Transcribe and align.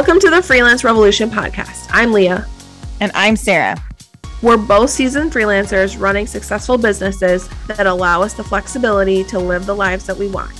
Welcome 0.00 0.20
to 0.20 0.30
the 0.30 0.42
Freelance 0.42 0.82
Revolution 0.82 1.28
podcast. 1.28 1.88
I'm 1.90 2.14
Leah. 2.14 2.46
And 3.00 3.12
I'm 3.14 3.36
Sarah. 3.36 3.76
We're 4.40 4.56
both 4.56 4.88
seasoned 4.88 5.30
freelancers 5.30 6.00
running 6.00 6.26
successful 6.26 6.78
businesses 6.78 7.50
that 7.66 7.86
allow 7.86 8.22
us 8.22 8.32
the 8.32 8.42
flexibility 8.42 9.24
to 9.24 9.38
live 9.38 9.66
the 9.66 9.76
lives 9.76 10.06
that 10.06 10.16
we 10.16 10.26
want. 10.26 10.58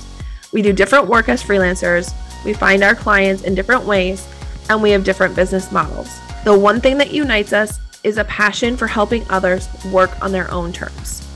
We 0.53 0.61
do 0.61 0.75
different 0.75 1.07
work 1.09 1.31
as 1.31 1.43
freelancers, 1.43 2.13
we 2.45 2.53
find 2.53 2.85
our 2.85 2.95
clients 2.95 3.45
in 3.45 3.55
different 3.55 3.85
ways, 3.85 4.29
and 4.69 4.83
we 4.83 4.91
have 4.91 5.05
different 5.05 5.35
business 5.35 5.73
models. 5.73 6.15
The 6.45 6.59
one 6.59 6.79
thing 6.79 6.99
that 6.99 7.11
unites 7.11 7.55
us 7.55 7.81
is 8.05 8.19
a 8.19 8.25
passion 8.25 8.77
for 8.77 8.89
helping 8.89 9.25
others 9.31 9.71
work 9.87 10.11
on 10.23 10.33
their 10.33 10.51
own 10.51 10.71
terms. 10.71 11.27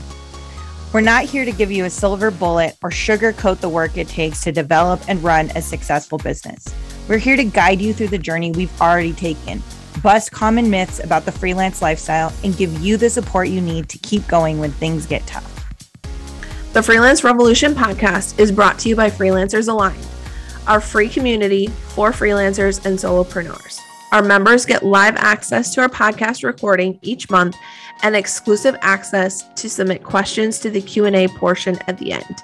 We're 0.93 1.01
not 1.01 1.23
here 1.23 1.43
to 1.43 1.51
give 1.51 1.71
you 1.71 1.85
a 1.85 1.89
silver 1.89 2.29
bullet 2.29 2.77
or 2.83 2.91
sugarcoat 2.91 3.61
the 3.61 3.69
work 3.69 3.97
it 3.97 4.07
takes 4.07 4.41
to 4.41 4.51
develop 4.51 5.01
and 5.07 5.23
run 5.23 5.49
a 5.55 5.61
successful 5.63 6.19
business. 6.19 6.71
We're 7.07 7.19
here 7.19 7.37
to 7.37 7.43
guide 7.43 7.81
you 7.81 7.93
through 7.93 8.07
the 8.07 8.17
journey 8.17 8.51
we've 8.51 8.81
already 8.81 9.13
taken, 9.13 9.61
bust 10.01 10.31
common 10.31 10.71
myths 10.71 10.99
about 10.99 11.25
the 11.25 11.31
freelance 11.31 11.79
lifestyle, 11.79 12.33
and 12.43 12.57
give 12.57 12.79
you 12.79 12.97
the 12.97 13.11
support 13.11 13.47
you 13.47 13.61
need 13.61 13.89
to 13.89 13.99
keep 13.99 14.27
going 14.27 14.59
when 14.59 14.71
things 14.71 15.05
get 15.05 15.25
tough. 15.27 15.51
The 16.73 16.81
Freelance 16.81 17.23
Revolution 17.23 17.75
podcast 17.75 18.39
is 18.39 18.51
brought 18.51 18.79
to 18.79 18.89
you 18.89 18.95
by 18.95 19.11
Freelancers 19.11 19.69
Aligned, 19.69 20.07
our 20.65 20.81
free 20.81 21.07
community 21.07 21.67
for 21.89 22.11
freelancers 22.11 22.83
and 22.87 22.97
solopreneurs. 22.97 23.79
Our 24.11 24.23
members 24.23 24.65
get 24.65 24.83
live 24.83 25.15
access 25.15 25.75
to 25.75 25.81
our 25.81 25.89
podcast 25.89 26.43
recording 26.43 26.97
each 27.03 27.29
month 27.29 27.55
and 28.01 28.15
exclusive 28.15 28.75
access 28.81 29.43
to 29.53 29.69
submit 29.69 30.03
questions 30.03 30.57
to 30.59 30.71
the 30.71 30.81
Q&A 30.81 31.27
portion 31.27 31.77
at 31.87 31.99
the 31.99 32.13
end. 32.13 32.41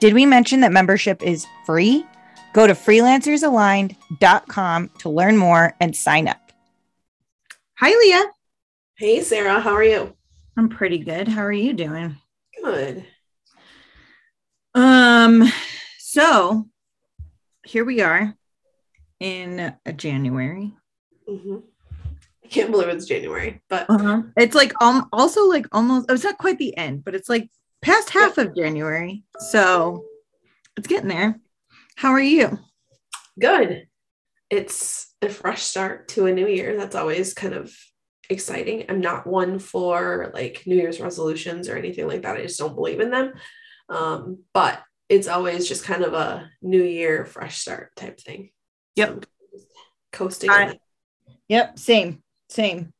Did 0.00 0.14
we 0.14 0.26
mention 0.26 0.60
that 0.60 0.72
membership 0.72 1.22
is 1.22 1.46
free? 1.64 2.04
Go 2.56 2.66
to 2.66 2.72
freelancersaligned.com 2.72 4.90
to 5.00 5.08
learn 5.10 5.36
more 5.36 5.74
and 5.78 5.94
sign 5.94 6.26
up. 6.26 6.40
Hi, 7.74 7.90
Leah. 7.90 8.24
Hey, 8.96 9.20
Sarah. 9.20 9.60
How 9.60 9.74
are 9.74 9.84
you? 9.84 10.16
I'm 10.56 10.70
pretty 10.70 10.96
good. 10.96 11.28
How 11.28 11.42
are 11.42 11.52
you 11.52 11.74
doing? 11.74 12.16
Good. 12.64 13.04
Um, 14.74 15.52
so 15.98 16.66
here 17.66 17.84
we 17.84 18.00
are 18.00 18.34
in 19.20 19.76
January. 19.94 20.72
Mm-hmm. 21.28 21.56
I 22.42 22.48
can't 22.48 22.70
believe 22.70 22.88
it's 22.88 23.04
January, 23.04 23.60
but 23.68 23.84
uh-huh. 23.90 24.22
it's 24.38 24.54
like 24.54 24.72
um 24.80 25.10
also 25.12 25.44
like 25.44 25.66
almost 25.72 26.10
it's 26.10 26.24
not 26.24 26.38
quite 26.38 26.56
the 26.56 26.74
end, 26.78 27.04
but 27.04 27.14
it's 27.14 27.28
like 27.28 27.50
past 27.82 28.08
half 28.08 28.38
of 28.38 28.56
January. 28.56 29.24
So 29.40 30.06
it's 30.78 30.88
getting 30.88 31.10
there. 31.10 31.38
How 31.96 32.10
are 32.10 32.20
you? 32.20 32.58
Good. 33.40 33.88
It's 34.50 35.14
a 35.22 35.30
fresh 35.30 35.62
start 35.62 36.08
to 36.08 36.26
a 36.26 36.32
new 36.32 36.46
year. 36.46 36.76
That's 36.76 36.94
always 36.94 37.32
kind 37.32 37.54
of 37.54 37.74
exciting. 38.28 38.84
I'm 38.88 39.00
not 39.00 39.26
one 39.26 39.58
for 39.58 40.30
like 40.34 40.64
New 40.66 40.76
Year's 40.76 41.00
resolutions 41.00 41.70
or 41.70 41.76
anything 41.76 42.06
like 42.06 42.22
that. 42.22 42.36
I 42.36 42.42
just 42.42 42.58
don't 42.58 42.74
believe 42.74 43.00
in 43.00 43.10
them. 43.10 43.32
Um, 43.88 44.40
but 44.52 44.82
it's 45.08 45.26
always 45.26 45.66
just 45.66 45.84
kind 45.84 46.02
of 46.02 46.12
a 46.12 46.50
new 46.60 46.82
year, 46.82 47.24
fresh 47.24 47.58
start 47.58 47.96
type 47.96 48.20
thing. 48.20 48.50
Yep. 48.96 49.24
So 49.54 49.60
coasting. 50.12 50.50
I, 50.50 50.78
yep. 51.48 51.78
Same. 51.78 52.22
Same. 52.50 52.92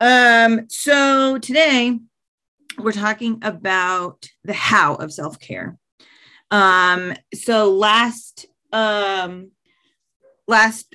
Um, 0.00 0.66
so 0.68 1.38
today 1.38 1.96
we're 2.76 2.92
talking 2.92 3.38
about 3.42 4.26
the 4.42 4.52
how 4.52 4.96
of 4.96 5.12
self-care. 5.12 5.78
Um, 6.50 7.14
so 7.34 7.72
last 7.72 8.46
um 8.72 9.50
last 10.48 10.94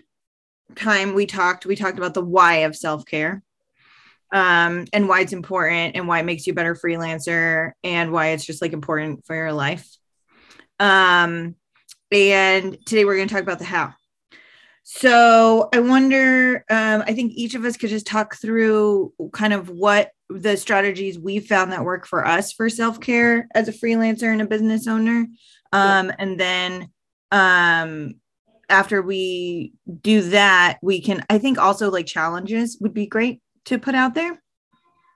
time 0.75 1.13
we 1.13 1.25
talked, 1.25 1.65
we 1.65 1.75
talked 1.75 1.97
about 1.97 2.13
the 2.13 2.23
why 2.23 2.57
of 2.57 2.75
self-care. 2.75 3.43
Um, 4.33 4.85
and 4.93 5.09
why 5.09 5.19
it's 5.19 5.33
important 5.33 5.97
and 5.97 6.07
why 6.07 6.19
it 6.19 6.25
makes 6.25 6.47
you 6.47 6.53
a 6.53 6.55
better 6.55 6.73
freelancer 6.73 7.71
and 7.83 8.13
why 8.13 8.27
it's 8.27 8.45
just 8.45 8.61
like 8.61 8.71
important 8.71 9.25
for 9.25 9.35
your 9.35 9.51
life. 9.51 9.85
Um, 10.79 11.55
and 12.11 12.77
today 12.85 13.03
we're 13.03 13.17
going 13.17 13.27
to 13.27 13.33
talk 13.33 13.43
about 13.43 13.59
the 13.59 13.65
how. 13.65 13.93
So 14.93 15.69
I 15.73 15.79
wonder, 15.79 16.65
um, 16.69 17.01
I 17.07 17.13
think 17.13 17.31
each 17.33 17.55
of 17.55 17.63
us 17.63 17.77
could 17.77 17.89
just 17.89 18.05
talk 18.05 18.35
through 18.35 19.13
kind 19.31 19.53
of 19.53 19.69
what 19.69 20.11
the 20.29 20.57
strategies 20.57 21.17
we 21.17 21.39
found 21.39 21.71
that 21.71 21.85
work 21.85 22.05
for 22.05 22.27
us 22.27 22.51
for 22.51 22.69
self-care 22.69 23.47
as 23.55 23.69
a 23.69 23.71
freelancer 23.71 24.31
and 24.33 24.41
a 24.41 24.45
business 24.45 24.87
owner 24.87 25.27
um, 25.71 26.07
yeah. 26.07 26.15
and 26.19 26.37
then 26.37 26.89
um, 27.31 28.15
after 28.69 29.01
we 29.01 29.73
do 30.01 30.21
that 30.29 30.77
we 30.81 31.01
can 31.01 31.25
i 31.29 31.37
think 31.37 31.57
also 31.57 31.89
like 31.89 32.05
challenges 32.05 32.77
would 32.79 32.93
be 32.93 33.05
great 33.05 33.41
to 33.65 33.77
put 33.77 33.95
out 33.95 34.13
there 34.13 34.41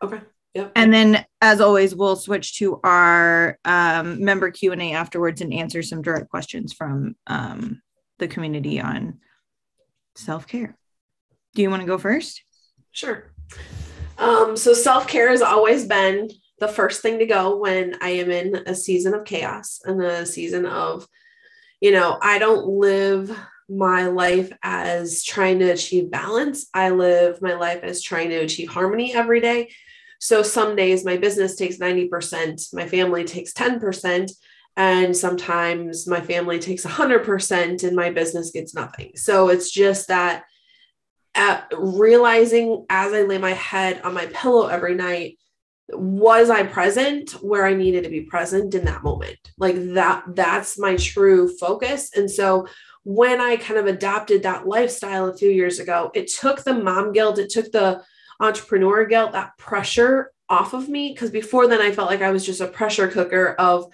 okay 0.02 0.20
Yep. 0.54 0.72
And 0.78 0.94
then, 0.94 1.26
as 1.42 1.60
always, 1.60 1.94
we'll 1.94 2.16
switch 2.16 2.60
to 2.60 2.80
our 2.82 3.60
um, 3.66 4.24
member 4.24 4.52
Q 4.52 4.72
and 4.72 4.82
A 4.82 4.94
afterwards 4.94 5.42
and 5.42 5.54
answer 5.54 5.84
some 5.84 6.02
direct 6.02 6.30
questions 6.30 6.72
from 6.72 7.18
um, 7.28 7.82
the 8.20 8.30
community 8.30 8.80
on 8.80 9.20
self 10.16 10.48
care. 10.48 10.76
Do 11.54 11.62
you 11.62 11.70
want 11.70 11.82
to 11.82 11.88
go 11.88 11.98
first? 11.98 12.42
Sure. 12.92 13.32
Um, 14.18 14.56
so 14.58 14.74
self 14.74 15.08
care 15.08 15.30
has 15.30 15.42
always 15.42 15.86
been 15.86 16.30
the 16.60 16.68
first 16.68 17.02
thing 17.02 17.20
to 17.20 17.26
go 17.26 17.58
when 17.58 17.98
I 18.02 18.10
am 18.10 18.32
in 18.32 18.56
a 18.66 18.76
season 18.76 19.14
of 19.14 19.26
chaos 19.26 19.82
and 19.84 20.02
a 20.02 20.26
season 20.26 20.66
of, 20.66 21.08
you 21.82 21.92
know, 21.92 22.18
I 22.22 22.40
don't 22.40 22.66
live 22.66 23.38
my 23.68 24.08
life 24.08 24.52
as 24.64 25.24
trying 25.24 25.60
to 25.60 25.72
achieve 25.72 26.12
balance. 26.12 26.68
I 26.74 26.92
live 26.92 27.42
my 27.42 27.56
life 27.56 27.84
as 27.84 28.02
trying 28.02 28.30
to 28.30 28.38
achieve 28.38 28.70
harmony 28.70 29.14
every 29.14 29.42
day. 29.42 29.70
So 30.20 30.44
some 30.44 30.76
days 30.76 31.04
my 31.04 31.18
business 31.18 31.56
takes 31.56 31.78
90%, 31.78 32.74
my 32.74 32.88
family 32.88 33.26
takes 33.26 33.52
10%, 33.54 34.32
and 34.78 35.16
sometimes 35.16 36.08
my 36.08 36.20
family 36.22 36.60
takes 36.60 36.86
100% 36.86 37.84
and 37.84 37.96
my 37.96 38.10
business 38.10 38.52
gets 38.52 38.74
nothing. 38.74 39.12
So 39.16 39.50
it's 39.50 39.72
just 39.72 40.10
that 40.10 40.44
at 41.34 41.72
realizing 41.78 42.86
as 42.90 43.14
I 43.14 43.24
lay 43.24 43.38
my 43.38 43.54
head 43.54 44.02
on 44.02 44.14
my 44.14 44.26
pillow 44.28 44.68
every 44.68 44.96
night, 44.96 45.38
was 45.90 46.50
I 46.50 46.64
present 46.64 47.32
where 47.44 47.66
I 47.66 47.74
needed 47.74 48.04
to 48.04 48.10
be 48.10 48.22
present 48.22 48.74
in 48.74 48.86
that 48.86 49.04
moment? 49.04 49.38
Like 49.58 49.76
that, 49.94 50.24
that's 50.30 50.80
my 50.80 50.96
true 50.96 51.56
focus. 51.58 52.12
And 52.16 52.30
so 52.30 52.68
when 53.04 53.40
I 53.40 53.58
kind 53.58 53.80
of 53.80 53.86
adopted 53.86 54.44
that 54.44 54.68
lifestyle 54.68 55.28
a 55.28 55.38
few 55.38 55.50
years 55.50 55.80
ago, 55.80 56.12
it 56.16 56.28
took 56.28 56.64
the 56.64 56.74
mom 56.74 57.12
guilt, 57.12 57.38
it 57.38 57.52
took 57.52 57.72
the 57.72 58.04
entrepreneur 58.40 59.06
guilt, 59.06 59.34
that 59.34 59.58
pressure 59.58 60.32
off 60.50 60.74
of 60.74 60.90
me. 60.90 61.14
Because 61.14 61.30
before 61.30 61.68
then, 61.68 61.82
I 61.82 61.92
felt 61.92 62.10
like 62.10 62.22
I 62.22 62.32
was 62.32 62.46
just 62.46 62.62
a 62.62 62.68
pressure 62.68 63.08
cooker 63.08 63.56
of 63.60 63.86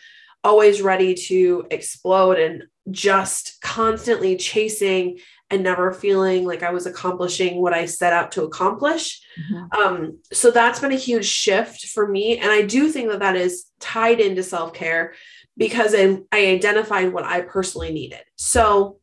always 0.43 0.81
ready 0.81 1.13
to 1.13 1.65
explode 1.71 2.39
and 2.39 2.63
just 2.89 3.61
constantly 3.61 4.35
chasing 4.35 5.19
and 5.51 5.63
never 5.63 5.91
feeling 5.91 6.45
like 6.45 6.63
I 6.63 6.71
was 6.71 6.85
accomplishing 6.85 7.61
what 7.61 7.73
I 7.73 7.85
set 7.85 8.13
out 8.13 8.31
to 8.33 8.43
accomplish. 8.43 9.21
Mm-hmm. 9.37 9.81
Um, 9.81 10.19
so 10.31 10.49
that's 10.49 10.79
been 10.79 10.93
a 10.93 10.97
huge 10.97 11.25
shift 11.25 11.87
for 11.87 12.07
me. 12.07 12.37
And 12.37 12.49
I 12.49 12.61
do 12.63 12.89
think 12.89 13.09
that 13.09 13.19
that 13.19 13.35
is 13.35 13.65
tied 13.79 14.19
into 14.19 14.43
self 14.43 14.73
care 14.73 15.13
because 15.57 15.93
I, 15.93 16.19
I 16.31 16.47
identified 16.47 17.11
what 17.11 17.25
I 17.25 17.41
personally 17.41 17.91
needed. 17.91 18.21
So, 18.37 18.97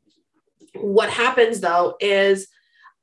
what 0.74 1.10
happens 1.10 1.60
though 1.60 1.96
is 2.00 2.48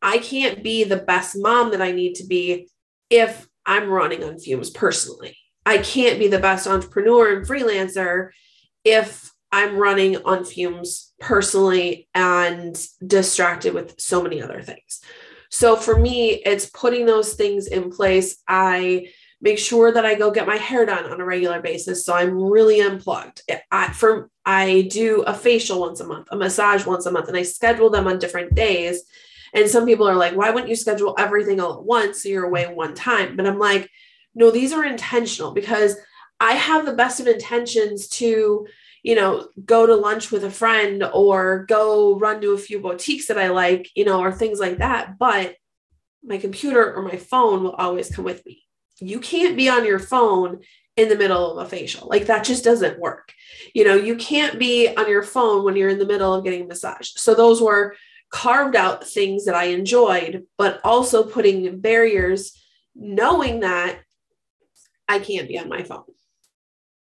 I 0.01 0.17
can't 0.17 0.63
be 0.63 0.83
the 0.83 0.97
best 0.97 1.35
mom 1.38 1.71
that 1.71 1.81
I 1.81 1.91
need 1.91 2.15
to 2.15 2.25
be 2.25 2.69
if 3.09 3.47
I'm 3.65 3.89
running 3.89 4.23
on 4.23 4.39
fumes 4.39 4.69
personally. 4.69 5.38
I 5.65 5.79
can't 5.79 6.19
be 6.19 6.27
the 6.27 6.39
best 6.39 6.67
entrepreneur 6.67 7.35
and 7.35 7.47
freelancer 7.47 8.29
if 8.83 9.31
I'm 9.51 9.77
running 9.77 10.17
on 10.25 10.44
fumes 10.44 11.13
personally 11.19 12.07
and 12.13 12.77
distracted 13.06 13.73
with 13.73 14.00
so 14.00 14.21
many 14.21 14.41
other 14.41 14.62
things. 14.62 15.01
So 15.50 15.75
for 15.75 15.97
me, 15.97 16.31
it's 16.31 16.69
putting 16.69 17.06
those 17.06 17.33
things 17.33 17.67
in 17.67 17.89
place. 17.89 18.38
I 18.47 19.07
make 19.41 19.57
sure 19.57 19.91
that 19.91 20.06
I 20.06 20.15
go 20.15 20.31
get 20.31 20.47
my 20.47 20.57
hair 20.57 20.85
done 20.85 21.06
on 21.06 21.21
a 21.21 21.25
regular 21.25 21.62
basis. 21.62 22.06
So 22.06 22.13
I'm 22.13 22.35
really 22.35 22.81
unplugged. 22.81 23.41
I, 23.71 23.94
for, 23.94 24.29
I 24.45 24.88
do 24.91 25.21
a 25.21 25.33
facial 25.33 25.79
once 25.79 26.00
a 26.00 26.07
month, 26.07 26.27
a 26.31 26.35
massage 26.35 26.85
once 26.85 27.06
a 27.06 27.12
month, 27.12 27.27
and 27.27 27.38
I 27.38 27.44
schedule 27.44 27.89
them 27.89 28.07
on 28.07 28.19
different 28.19 28.56
days. 28.56 29.03
And 29.53 29.69
some 29.69 29.85
people 29.85 30.07
are 30.07 30.15
like, 30.15 30.35
why 30.35 30.50
wouldn't 30.50 30.69
you 30.69 30.75
schedule 30.75 31.15
everything 31.17 31.62
all 31.62 31.75
at 31.75 31.83
once 31.85 32.23
so 32.23 32.29
you're 32.29 32.45
away 32.45 32.65
one 32.65 32.94
time? 32.94 33.38
But 33.38 33.47
I'm 33.47 33.59
like, 33.59 33.89
no, 34.35 34.51
these 34.51 34.73
are 34.73 34.83
intentional 34.83 35.51
because 35.51 35.95
I 36.39 36.53
have 36.53 36.85
the 36.85 36.93
best 36.93 37.19
of 37.19 37.27
intentions 37.27 38.07
to 38.09 38.67
you 39.05 39.13
know, 39.13 39.47
go 39.63 39.85
to 39.85 39.95
lunch 39.95 40.31
with 40.31 40.43
a 40.43 40.49
friend 40.49 41.03
or 41.13 41.63
go 41.67 42.17
run 42.17 42.41
to 42.41 42.53
a 42.53 42.57
few 42.57 42.79
boutiques 42.79 43.27
that 43.27 43.37
I 43.37 43.49
like, 43.49 43.87
you 43.93 44.03
know, 44.03 44.19
or 44.19 44.31
things 44.31 44.59
like 44.59 44.79
that. 44.79 45.19
But 45.19 45.57
my 46.23 46.39
computer 46.39 46.91
or 46.91 47.03
my 47.03 47.15
phone 47.15 47.61
will 47.61 47.73
always 47.73 48.09
come 48.09 48.25
with 48.25 48.43
me. 48.47 48.63
You 48.99 49.19
can't 49.19 49.55
be 49.55 49.69
on 49.69 49.85
your 49.85 49.99
phone 49.99 50.61
in 50.97 51.07
the 51.07 51.15
middle 51.15 51.55
of 51.59 51.67
a 51.67 51.69
facial. 51.69 52.07
Like 52.07 52.25
that 52.25 52.45
just 52.45 52.63
doesn't 52.63 52.99
work. 52.99 53.31
You 53.75 53.85
know, 53.85 53.93
you 53.93 54.15
can't 54.15 54.57
be 54.57 54.88
on 54.95 55.07
your 55.07 55.21
phone 55.21 55.63
when 55.63 55.75
you're 55.75 55.89
in 55.89 55.99
the 55.99 56.07
middle 56.07 56.33
of 56.33 56.43
getting 56.43 56.63
a 56.63 56.67
massage. 56.67 57.11
So 57.15 57.35
those 57.35 57.61
were 57.61 57.95
carved 58.31 58.75
out 58.75 59.07
things 59.07 59.45
that 59.45 59.53
I 59.53 59.65
enjoyed, 59.65 60.47
but 60.57 60.79
also 60.83 61.23
putting 61.23 61.79
barriers, 61.79 62.59
knowing 62.95 63.59
that 63.59 63.99
I 65.07 65.19
can't 65.19 65.47
be 65.47 65.59
on 65.59 65.69
my 65.69 65.83
phone. 65.83 66.03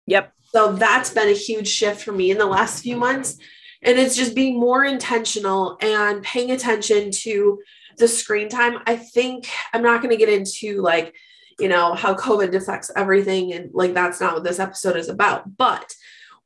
Yep. 0.07 0.33
So 0.51 0.73
that's 0.73 1.09
been 1.09 1.29
a 1.29 1.33
huge 1.33 1.67
shift 1.67 2.01
for 2.01 2.11
me 2.11 2.31
in 2.31 2.37
the 2.37 2.45
last 2.45 2.83
few 2.83 2.97
months. 2.97 3.37
And 3.81 3.97
it's 3.97 4.15
just 4.15 4.35
being 4.35 4.59
more 4.59 4.85
intentional 4.85 5.77
and 5.81 6.23
paying 6.23 6.51
attention 6.51 7.11
to 7.11 7.59
the 7.97 8.07
screen 8.07 8.49
time. 8.49 8.79
I 8.85 8.95
think 8.95 9.47
I'm 9.73 9.81
not 9.81 10.01
going 10.01 10.11
to 10.11 10.17
get 10.17 10.29
into 10.29 10.81
like, 10.81 11.15
you 11.59 11.67
know, 11.67 11.93
how 11.93 12.15
COVID 12.15 12.53
affects 12.55 12.91
everything. 12.95 13.53
And 13.53 13.71
like, 13.73 13.93
that's 13.93 14.19
not 14.21 14.35
what 14.35 14.43
this 14.43 14.59
episode 14.59 14.95
is 14.95 15.09
about. 15.09 15.57
But 15.57 15.93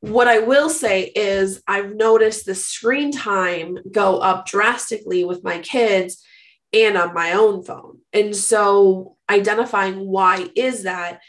what 0.00 0.28
I 0.28 0.38
will 0.38 0.70
say 0.70 1.10
is, 1.14 1.62
I've 1.66 1.94
noticed 1.94 2.46
the 2.46 2.54
screen 2.54 3.10
time 3.10 3.78
go 3.90 4.18
up 4.18 4.46
drastically 4.46 5.24
with 5.24 5.42
my 5.42 5.58
kids 5.58 6.22
and 6.72 6.96
on 6.96 7.14
my 7.14 7.32
own 7.32 7.62
phone. 7.62 7.98
And 8.12 8.34
so 8.36 9.16
identifying 9.28 10.06
why 10.06 10.48
is 10.54 10.82
that 10.82 11.20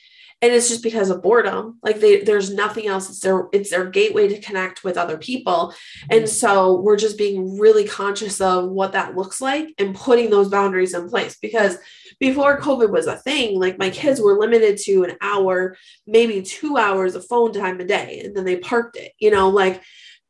and 0.41 0.53
it's 0.53 0.69
just 0.69 0.83
because 0.83 1.09
of 1.09 1.21
boredom. 1.21 1.79
Like 1.83 1.99
they 1.99 2.21
there's 2.21 2.53
nothing 2.53 2.87
else. 2.87 3.09
It's 3.09 3.19
their 3.19 3.47
it's 3.51 3.69
their 3.69 3.89
gateway 3.89 4.27
to 4.29 4.39
connect 4.39 4.83
with 4.83 4.97
other 4.97 5.17
people. 5.17 5.73
And 6.09 6.21
mm-hmm. 6.21 6.27
so 6.27 6.79
we're 6.81 6.97
just 6.97 7.17
being 7.17 7.59
really 7.59 7.85
conscious 7.85 8.39
of 8.39 8.69
what 8.69 8.93
that 8.93 9.15
looks 9.15 9.41
like 9.41 9.73
and 9.77 9.95
putting 9.95 10.29
those 10.29 10.49
boundaries 10.49 10.93
in 10.93 11.09
place. 11.09 11.37
Because 11.41 11.77
before 12.19 12.59
covid 12.59 12.89
was 12.91 13.07
a 13.07 13.15
thing 13.15 13.57
like 13.59 13.79
my 13.79 13.89
kids 13.89 14.19
were 14.19 14.37
limited 14.37 14.77
to 14.77 15.03
an 15.03 15.15
hour 15.21 15.75
maybe 16.05 16.41
2 16.41 16.77
hours 16.77 17.15
of 17.15 17.25
phone 17.25 17.53
time 17.53 17.79
a 17.79 17.85
day 17.85 18.21
and 18.23 18.35
then 18.35 18.45
they 18.45 18.57
parked 18.57 18.97
it 18.97 19.13
you 19.19 19.31
know 19.31 19.49
like 19.49 19.81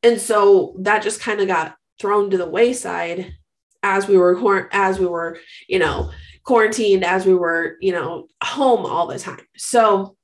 and 0.04 0.22
so 0.22 0.76
that 0.80 1.04
just 1.04 1.20
kind 1.20 1.42
of 1.42 1.48
got 1.48 1.76
thrown 2.00 2.30
to 2.30 2.38
the 2.38 2.48
wayside 2.48 3.34
as 3.82 4.08
we 4.08 4.18
were 4.18 4.70
as 4.72 5.00
we 5.00 5.06
were 5.06 5.40
you 5.68 5.80
know 5.80 6.12
quarantined 6.50 7.06
as 7.06 7.28
we 7.28 7.36
were, 7.36 7.78
you 7.80 7.92
know, 7.92 8.26
home 8.44 8.84
all 8.84 9.06
the 9.06 9.20
time. 9.20 9.46
So 9.56 10.18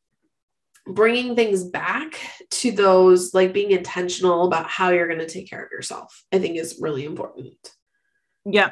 bringing 0.87 1.35
things 1.35 1.63
back 1.63 2.19
to 2.49 2.71
those 2.71 3.35
like 3.35 3.53
being 3.53 3.69
intentional 3.69 4.47
about 4.47 4.67
how 4.67 4.89
you're 4.89 5.07
going 5.07 5.19
to 5.19 5.29
take 5.29 5.49
care 5.49 5.63
of 5.63 5.71
yourself 5.71 6.23
i 6.31 6.37
think 6.37 6.57
is 6.57 6.77
really 6.79 7.05
important. 7.05 7.71
Yeah 8.45 8.71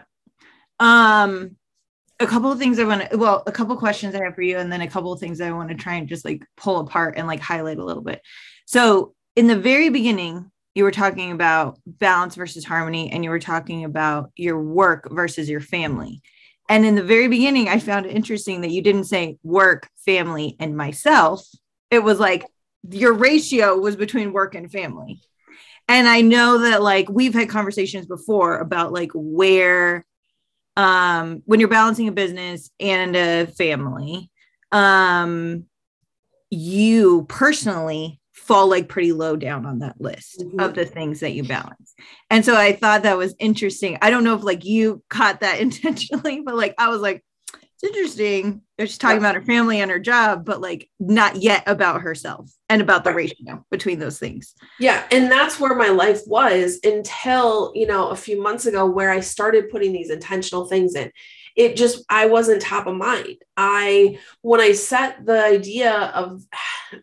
um 0.79 1.55
a 2.19 2.27
couple 2.27 2.51
of 2.51 2.59
things 2.59 2.79
i 2.79 2.83
want 2.83 3.09
to 3.09 3.17
well 3.17 3.43
a 3.47 3.51
couple 3.51 3.75
questions 3.77 4.13
i 4.15 4.23
have 4.23 4.35
for 4.35 4.41
you 4.41 4.57
and 4.57 4.71
then 4.71 4.81
a 4.81 4.87
couple 4.87 5.11
of 5.11 5.19
things 5.19 5.41
i 5.41 5.51
want 5.51 5.69
to 5.69 5.75
try 5.75 5.95
and 5.95 6.07
just 6.07 6.25
like 6.25 6.43
pull 6.57 6.79
apart 6.79 7.15
and 7.17 7.27
like 7.27 7.39
highlight 7.39 7.77
a 7.77 7.85
little 7.85 8.03
bit. 8.03 8.21
So 8.65 9.13
in 9.35 9.47
the 9.47 9.57
very 9.57 9.89
beginning 9.89 10.51
you 10.75 10.83
were 10.83 10.91
talking 10.91 11.31
about 11.31 11.79
balance 11.85 12.35
versus 12.35 12.65
harmony 12.65 13.11
and 13.11 13.23
you 13.23 13.29
were 13.29 13.39
talking 13.39 13.83
about 13.85 14.31
your 14.35 14.59
work 14.59 15.07
versus 15.11 15.49
your 15.49 15.61
family 15.61 16.21
and 16.69 16.85
in 16.85 16.95
the 16.95 17.03
very 17.03 17.27
beginning, 17.27 17.67
I 17.67 17.79
found 17.79 18.05
it 18.05 18.15
interesting 18.15 18.61
that 18.61 18.71
you 18.71 18.81
didn't 18.81 19.05
say 19.05 19.37
work, 19.43 19.89
family, 20.05 20.55
and 20.59 20.77
myself. 20.77 21.45
It 21.91 21.99
was 21.99 22.19
like 22.19 22.45
your 22.89 23.13
ratio 23.13 23.77
was 23.77 23.95
between 23.95 24.33
work 24.33 24.55
and 24.55 24.71
family. 24.71 25.21
And 25.87 26.07
I 26.07 26.21
know 26.21 26.59
that 26.59 26.81
like 26.81 27.09
we've 27.09 27.33
had 27.33 27.49
conversations 27.49 28.05
before 28.05 28.59
about 28.59 28.93
like 28.93 29.11
where 29.13 30.05
um 30.75 31.43
when 31.45 31.59
you're 31.59 31.69
balancing 31.69 32.07
a 32.07 32.13
business 32.13 32.71
and 32.79 33.15
a 33.15 33.45
family, 33.45 34.31
um 34.71 35.65
you 36.49 37.25
personally 37.27 38.19
fall 38.43 38.67
like 38.67 38.89
pretty 38.89 39.13
low 39.13 39.37
down 39.37 39.65
on 39.65 39.79
that 39.79 39.99
list 40.01 40.41
mm-hmm. 40.41 40.59
of 40.59 40.73
the 40.73 40.85
things 40.85 41.21
that 41.21 41.31
you 41.31 41.43
balance. 41.43 41.95
And 42.29 42.43
so 42.43 42.55
I 42.55 42.73
thought 42.73 43.03
that 43.03 43.17
was 43.17 43.35
interesting. 43.39 43.97
I 44.01 44.09
don't 44.09 44.25
know 44.25 44.35
if 44.35 44.43
like 44.43 44.65
you 44.65 45.01
caught 45.09 45.39
that 45.41 45.59
intentionally, 45.61 46.41
but 46.41 46.55
like 46.55 46.75
I 46.77 46.89
was 46.89 47.01
like, 47.01 47.23
it's 47.53 47.83
interesting. 47.83 48.61
She's 48.79 48.97
talking 48.97 49.15
yeah. 49.15 49.29
about 49.29 49.35
her 49.35 49.43
family 49.43 49.79
and 49.79 49.89
her 49.89 49.99
job, 49.99 50.45
but 50.45 50.59
like 50.59 50.89
not 50.99 51.37
yet 51.37 51.63
about 51.67 52.01
herself 52.01 52.51
and 52.67 52.81
about 52.81 53.05
the 53.05 53.13
ratio 53.13 53.65
between 53.71 53.99
those 53.99 54.19
things. 54.19 54.55
Yeah. 54.77 55.05
And 55.09 55.31
that's 55.31 55.59
where 55.59 55.75
my 55.75 55.89
life 55.89 56.21
was 56.27 56.79
until, 56.83 57.71
you 57.75 57.87
know, 57.87 58.09
a 58.09 58.15
few 58.15 58.41
months 58.41 58.65
ago 58.65 58.85
where 58.85 59.09
I 59.09 59.21
started 59.21 59.69
putting 59.69 59.93
these 59.93 60.09
intentional 60.09 60.65
things 60.65 60.95
in 60.95 61.11
it 61.55 61.75
just 61.75 62.03
i 62.09 62.25
wasn't 62.25 62.61
top 62.61 62.87
of 62.87 62.95
mind 62.95 63.37
i 63.57 64.17
when 64.41 64.59
i 64.59 64.71
set 64.71 65.25
the 65.25 65.43
idea 65.43 65.93
of 65.93 66.41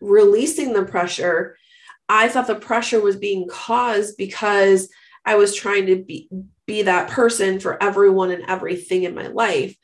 releasing 0.01 0.73
the 0.73 0.85
pressure 0.85 1.57
i 2.09 2.27
thought 2.27 2.47
the 2.47 2.55
pressure 2.55 3.01
was 3.01 3.15
being 3.15 3.47
caused 3.47 4.17
because 4.17 4.89
i 5.25 5.35
was 5.35 5.55
trying 5.55 5.85
to 5.85 5.95
be 6.03 6.29
be 6.65 6.83
that 6.83 7.09
person 7.09 7.59
for 7.59 7.81
everyone 7.81 8.31
and 8.31 8.43
everything 8.47 9.03
in 9.03 9.15
my 9.15 9.27
life 9.27 9.75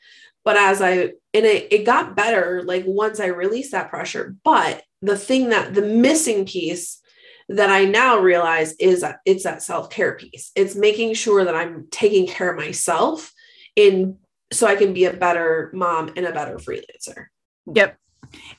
but 0.44 0.56
as 0.56 0.80
i 0.80 0.92
and 1.34 1.44
it, 1.44 1.72
it 1.72 1.84
got 1.84 2.16
better 2.16 2.62
like 2.62 2.84
once 2.86 3.20
i 3.20 3.26
released 3.26 3.72
that 3.72 3.90
pressure 3.90 4.34
but 4.44 4.82
the 5.02 5.16
thing 5.16 5.50
that 5.50 5.74
the 5.74 5.82
missing 5.82 6.44
piece 6.44 7.00
that 7.48 7.70
I 7.70 7.84
now 7.86 8.18
realize 8.18 8.74
is 8.74 9.00
that 9.00 9.20
it's 9.24 9.44
that 9.44 9.62
self 9.62 9.90
care 9.90 10.14
piece. 10.16 10.50
It's 10.54 10.74
making 10.74 11.14
sure 11.14 11.44
that 11.44 11.54
I'm 11.54 11.86
taking 11.90 12.26
care 12.26 12.50
of 12.50 12.58
myself 12.58 13.32
in 13.74 14.18
so 14.52 14.66
I 14.66 14.76
can 14.76 14.92
be 14.92 15.04
a 15.04 15.12
better 15.12 15.70
mom 15.74 16.12
and 16.16 16.26
a 16.26 16.32
better 16.32 16.56
freelancer. 16.56 17.26
Yep. 17.72 17.96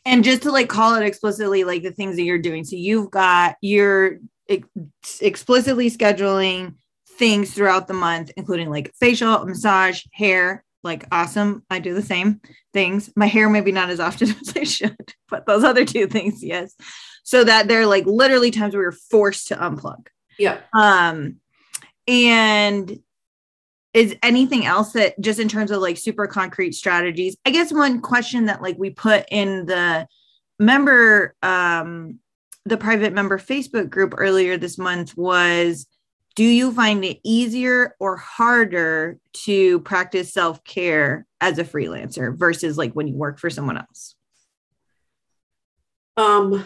And 0.06 0.24
just 0.24 0.44
to 0.44 0.52
like 0.52 0.70
call 0.70 0.96
it 0.96 1.06
explicitly, 1.06 1.64
like 1.64 1.84
the 1.84 1.92
things 1.92 2.16
that 2.16 2.24
you're 2.24 2.40
doing. 2.40 2.64
So 2.64 2.76
you've 2.76 3.12
got, 3.12 3.56
you're 3.62 4.20
ex- 4.48 5.22
explicitly 5.22 5.90
scheduling 5.90 6.76
things 7.18 7.54
throughout 7.54 7.88
the 7.88 7.94
month, 7.94 8.32
including 8.38 8.70
like 8.70 8.94
facial, 9.00 9.46
massage, 9.46 10.04
hair, 10.14 10.64
like 10.84 11.06
awesome. 11.12 11.64
I 11.70 11.80
do 11.80 11.94
the 11.94 12.02
same 12.02 12.42
things. 12.74 13.12
My 13.16 13.28
hair, 13.28 13.50
maybe 13.50 13.72
not 13.72 13.90
as 13.90 14.00
often 14.00 14.30
as 14.42 14.56
I 14.56 14.64
should, 14.64 15.14
but 15.30 15.46
those 15.46 15.64
other 15.64 15.86
two 15.86 16.08
things, 16.08 16.44
yes. 16.44 16.76
So 17.24 17.44
that 17.44 17.68
they're 17.68 17.86
like 17.86 18.06
literally 18.06 18.52
times 18.52 18.74
where 18.74 18.84
you're 18.84 18.92
forced 18.92 19.50
to 19.50 19.56
unplug. 19.56 20.08
Yeah. 20.38 20.60
Um, 20.74 21.36
and 22.08 23.00
is 23.94 24.16
anything 24.22 24.66
else 24.66 24.94
that 24.94 25.20
just 25.20 25.40
in 25.40 25.48
terms 25.48 25.72
of 25.72 25.82
like 25.82 25.98
super 25.98 26.28
concrete 26.28 26.74
strategies? 26.74 27.36
I 27.46 27.52
guess 27.52 27.72
one 27.72 28.02
question 28.02 28.46
that 28.46 28.62
like 28.62 28.78
we 28.78 28.92
put 28.92 29.26
in 29.32 29.66
the 29.66 30.08
member 30.60 31.36
um 31.42 32.20
the 32.66 32.78
private 32.78 33.14
member 33.14 33.40
facebook 33.40 33.90
group 33.90 34.14
earlier 34.18 34.58
this 34.58 34.78
month 34.78 35.16
was 35.16 35.88
do 36.36 36.44
you 36.44 36.72
find 36.72 37.04
it 37.04 37.20
easier 37.24 37.96
or 38.00 38.18
harder 38.18 39.18
to 39.34 39.80
practice 39.82 40.34
self-care 40.34 41.26
as 41.42 41.58
a 41.58 41.64
freelancer 41.64 42.38
versus 42.38 42.78
like 42.78 42.94
when 42.94 43.08
you 43.08 43.16
work 43.16 43.40
for 43.40 43.50
someone 43.50 43.78
else? 43.78 44.16
Um 46.18 46.66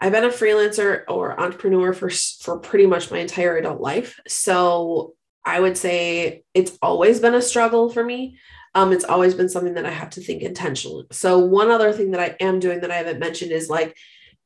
i've 0.00 0.12
been 0.12 0.24
a 0.24 0.28
freelancer 0.28 1.04
or 1.08 1.38
entrepreneur 1.40 1.92
for 1.92 2.10
for 2.10 2.58
pretty 2.58 2.86
much 2.86 3.10
my 3.10 3.18
entire 3.18 3.56
adult 3.56 3.80
life. 3.80 4.20
So 4.28 5.14
I 5.44 5.60
would 5.60 5.76
say 5.76 6.44
it's 6.54 6.78
always 6.82 7.20
been 7.20 7.34
a 7.34 7.42
struggle 7.42 7.90
for 7.90 8.04
me. 8.04 8.38
Um, 8.74 8.92
it's 8.92 9.04
always 9.04 9.34
been 9.34 9.48
something 9.48 9.74
that 9.74 9.86
I 9.86 9.90
have 9.90 10.10
to 10.10 10.20
think 10.20 10.42
intentionally. 10.42 11.06
So, 11.10 11.38
one 11.38 11.70
other 11.70 11.92
thing 11.92 12.12
that 12.12 12.20
I 12.20 12.36
am 12.40 12.58
doing 12.58 12.80
that 12.80 12.90
I 12.90 12.96
haven't 12.96 13.18
mentioned 13.18 13.52
is 13.52 13.68
like 13.68 13.96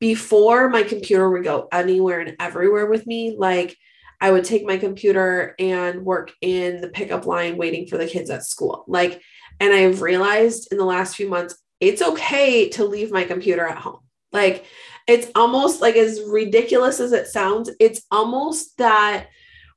before 0.00 0.68
my 0.68 0.82
computer 0.82 1.30
would 1.30 1.44
go 1.44 1.68
anywhere 1.72 2.20
and 2.20 2.36
everywhere 2.40 2.86
with 2.86 3.06
me, 3.06 3.36
like 3.38 3.76
I 4.20 4.30
would 4.30 4.44
take 4.44 4.64
my 4.64 4.78
computer 4.78 5.54
and 5.58 6.04
work 6.04 6.32
in 6.40 6.80
the 6.80 6.88
pickup 6.88 7.26
line 7.26 7.56
waiting 7.56 7.86
for 7.86 7.98
the 7.98 8.06
kids 8.06 8.30
at 8.30 8.44
school. 8.44 8.84
Like, 8.88 9.20
and 9.60 9.72
I've 9.72 10.02
realized 10.02 10.68
in 10.72 10.78
the 10.78 10.84
last 10.84 11.16
few 11.16 11.28
months, 11.28 11.56
it's 11.80 12.02
okay 12.02 12.68
to 12.70 12.84
leave 12.84 13.12
my 13.12 13.24
computer 13.24 13.66
at 13.66 13.78
home. 13.78 14.00
Like, 14.32 14.64
it's 15.06 15.30
almost 15.34 15.80
like 15.80 15.96
as 15.96 16.20
ridiculous 16.26 16.98
as 16.98 17.12
it 17.12 17.28
sounds, 17.28 17.70
it's 17.78 18.02
almost 18.10 18.76
that 18.78 19.28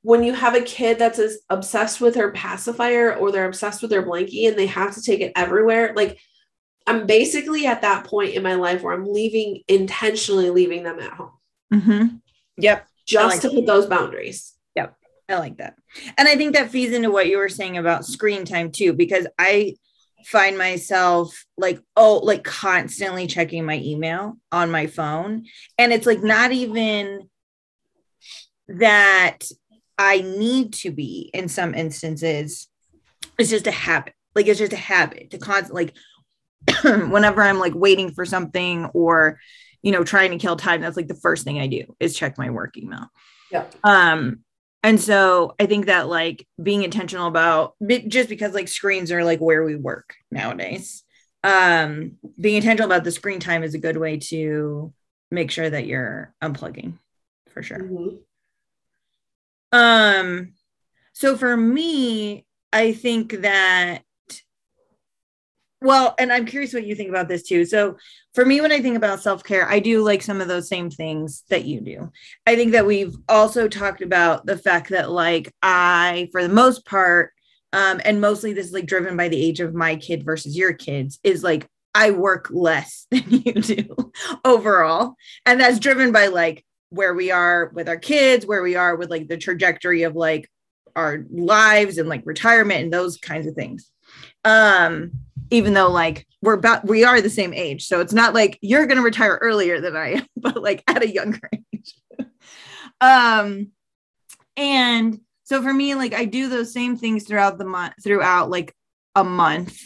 when 0.01 0.23
you 0.23 0.33
have 0.33 0.55
a 0.55 0.61
kid 0.61 0.97
that's 0.97 1.19
as 1.19 1.39
obsessed 1.49 1.99
with 1.99 2.13
their 2.13 2.31
pacifier 2.31 3.15
or 3.15 3.31
they're 3.31 3.47
obsessed 3.47 3.81
with 3.81 3.91
their 3.91 4.05
blankie 4.05 4.47
and 4.47 4.57
they 4.57 4.67
have 4.67 4.95
to 4.95 5.01
take 5.01 5.19
it 5.19 5.33
everywhere, 5.35 5.93
like 5.95 6.19
I'm 6.87 7.05
basically 7.05 7.65
at 7.65 7.81
that 7.81 8.05
point 8.05 8.33
in 8.33 8.41
my 8.41 8.55
life 8.55 8.81
where 8.81 8.93
I'm 8.93 9.11
leaving 9.11 9.61
intentionally 9.67 10.49
leaving 10.49 10.83
them 10.83 10.99
at 10.99 11.11
home. 11.11 11.31
Mm-hmm. 11.73 12.15
Yep. 12.57 12.87
Just 13.05 13.35
like 13.35 13.41
to 13.41 13.49
put 13.49 13.65
those 13.65 13.85
boundaries. 13.87 14.55
Yep. 14.75 14.95
I 15.27 15.37
like 15.37 15.57
that. 15.57 15.75
And 16.17 16.27
I 16.27 16.35
think 16.35 16.53
that 16.53 16.71
feeds 16.71 16.93
into 16.93 17.11
what 17.11 17.27
you 17.27 17.37
were 17.37 17.49
saying 17.49 17.77
about 17.77 18.05
screen 18.05 18.45
time 18.45 18.71
too, 18.71 18.93
because 18.93 19.27
I 19.37 19.75
find 20.25 20.57
myself 20.57 21.45
like, 21.57 21.79
oh, 21.95 22.21
like 22.23 22.43
constantly 22.43 23.27
checking 23.27 23.65
my 23.65 23.77
email 23.77 24.37
on 24.51 24.71
my 24.71 24.87
phone. 24.87 25.45
And 25.77 25.91
it's 25.91 26.05
like 26.05 26.23
not 26.23 26.51
even 26.51 27.29
that 28.67 29.39
I 29.99 30.21
need 30.21 30.73
to 30.75 30.91
be 30.91 31.29
in 31.33 31.49
some 31.49 31.75
instances. 31.75 32.67
It's 33.37 33.49
just 33.49 33.67
a 33.67 33.71
habit. 33.71 34.13
Like 34.33 34.47
it's 34.47 34.59
just 34.59 34.73
a 34.73 34.77
habit 34.77 35.31
to 35.31 35.37
constantly 35.37 35.91
like 36.65 36.83
whenever 36.83 37.41
I'm 37.41 37.59
like 37.59 37.75
waiting 37.75 38.11
for 38.11 38.25
something 38.25 38.85
or 38.93 39.39
you 39.81 39.91
know 39.91 40.03
trying 40.03 40.31
to 40.31 40.37
kill 40.37 40.55
time, 40.55 40.81
that's 40.81 40.97
like 40.97 41.09
the 41.09 41.15
first 41.15 41.43
thing 41.43 41.59
I 41.59 41.67
do 41.67 41.95
is 41.99 42.15
check 42.15 42.37
my 42.37 42.49
work 42.49 42.77
email. 42.77 43.07
Yeah. 43.51 43.65
Um 43.83 44.39
and 44.83 44.99
so 44.99 45.55
i 45.59 45.65
think 45.65 45.87
that 45.87 46.07
like 46.07 46.47
being 46.61 46.83
intentional 46.83 47.27
about 47.27 47.75
just 48.07 48.29
because 48.29 48.53
like 48.53 48.67
screens 48.67 49.11
are 49.11 49.23
like 49.23 49.39
where 49.39 49.63
we 49.63 49.75
work 49.75 50.15
nowadays 50.31 51.03
um 51.43 52.13
being 52.39 52.55
intentional 52.55 52.89
about 52.89 53.03
the 53.03 53.11
screen 53.11 53.39
time 53.39 53.63
is 53.63 53.73
a 53.73 53.79
good 53.79 53.97
way 53.97 54.17
to 54.17 54.93
make 55.31 55.51
sure 55.51 55.69
that 55.69 55.85
you're 55.85 56.33
unplugging 56.41 56.93
for 57.53 57.61
sure 57.61 57.79
mm-hmm. 57.79 58.15
Um 59.71 60.53
so 61.13 61.37
for 61.37 61.55
me 61.55 62.45
i 62.73 62.91
think 62.91 63.41
that 63.41 64.03
well, 65.81 66.13
and 66.19 66.31
I'm 66.31 66.45
curious 66.45 66.73
what 66.73 66.85
you 66.85 66.95
think 66.95 67.09
about 67.09 67.29
this 67.29 67.43
too. 67.43 67.65
So, 67.65 67.97
for 68.33 68.45
me, 68.45 68.59
when 68.59 68.71
I 68.71 68.81
think 68.81 68.97
about 68.97 69.21
self 69.21 69.43
care, 69.43 69.67
I 69.67 69.79
do 69.79 70.03
like 70.03 70.21
some 70.21 70.41
of 70.41 70.47
those 70.47 70.67
same 70.67 70.89
things 70.89 71.43
that 71.49 71.65
you 71.65 71.79
do. 71.79 72.11
I 72.45 72.55
think 72.55 72.73
that 72.73 72.85
we've 72.85 73.15
also 73.29 73.67
talked 73.67 74.01
about 74.01 74.45
the 74.45 74.57
fact 74.57 74.89
that, 74.89 75.09
like, 75.09 75.53
I, 75.61 76.27
for 76.31 76.43
the 76.43 76.53
most 76.53 76.85
part, 76.85 77.31
um, 77.71 78.01
and 78.03 78.19
mostly 78.19 78.51
this 78.51 78.67
is 78.67 78.73
like 78.73 78.87
driven 78.87 79.15
by 79.15 79.29
the 79.29 79.41
age 79.41 79.59
of 79.59 79.73
my 79.73 79.95
kid 79.95 80.25
versus 80.25 80.57
your 80.57 80.73
kids, 80.73 81.19
is 81.23 81.43
like 81.43 81.67
I 81.95 82.11
work 82.11 82.49
less 82.51 83.07
than 83.11 83.23
you 83.29 83.53
do 83.53 84.11
overall. 84.43 85.15
And 85.45 85.61
that's 85.61 85.79
driven 85.79 86.11
by 86.11 86.27
like 86.27 86.65
where 86.89 87.13
we 87.13 87.31
are 87.31 87.71
with 87.73 87.87
our 87.87 87.97
kids, 87.97 88.45
where 88.45 88.61
we 88.61 88.75
are 88.75 88.95
with 88.95 89.09
like 89.09 89.27
the 89.27 89.37
trajectory 89.37 90.03
of 90.03 90.15
like 90.15 90.49
our 90.95 91.25
lives 91.29 91.97
and 91.97 92.09
like 92.09 92.23
retirement 92.25 92.83
and 92.83 92.93
those 92.93 93.17
kinds 93.17 93.47
of 93.47 93.55
things. 93.55 93.91
Um, 94.43 95.11
even 95.51 95.73
though 95.73 95.89
like 95.89 96.27
we're 96.41 96.53
about 96.53 96.85
we 96.85 97.03
are 97.03 97.21
the 97.21 97.29
same 97.29 97.53
age. 97.53 97.85
So 97.85 97.99
it's 98.01 98.13
not 98.13 98.33
like 98.33 98.57
you're 98.61 98.85
to 98.87 99.01
retire 99.01 99.39
earlier 99.41 99.81
than 99.81 99.95
i 99.95 100.13
am 100.13 100.25
but 100.37 100.61
like 100.61 100.83
at 100.87 101.03
a 101.03 101.09
younger 101.09 101.49
age. 101.73 101.95
Um 103.01 103.71
and 104.57 105.19
so 105.43 105.61
for 105.61 105.73
me 105.73 105.95
like 105.95 106.13
i 106.13 106.25
do 106.25 106.49
those 106.49 106.73
same 106.73 106.97
things 106.97 107.25
throughout 107.25 107.57
the 107.57 107.65
month 107.65 107.93
throughout 108.03 108.49
like 108.49 108.73
a 109.15 109.23
month. 109.23 109.77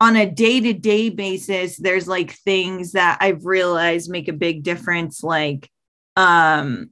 On 0.00 0.16
a 0.16 0.30
day-to-day 0.30 1.10
basis 1.10 1.78
there's 1.78 2.08
like 2.08 2.32
things 2.32 2.92
that 2.92 3.16
i've 3.20 3.46
realized 3.46 4.10
make 4.10 4.28
a 4.28 4.34
big 4.34 4.62
difference 4.62 5.22
like 5.22 5.70
um 6.16 6.90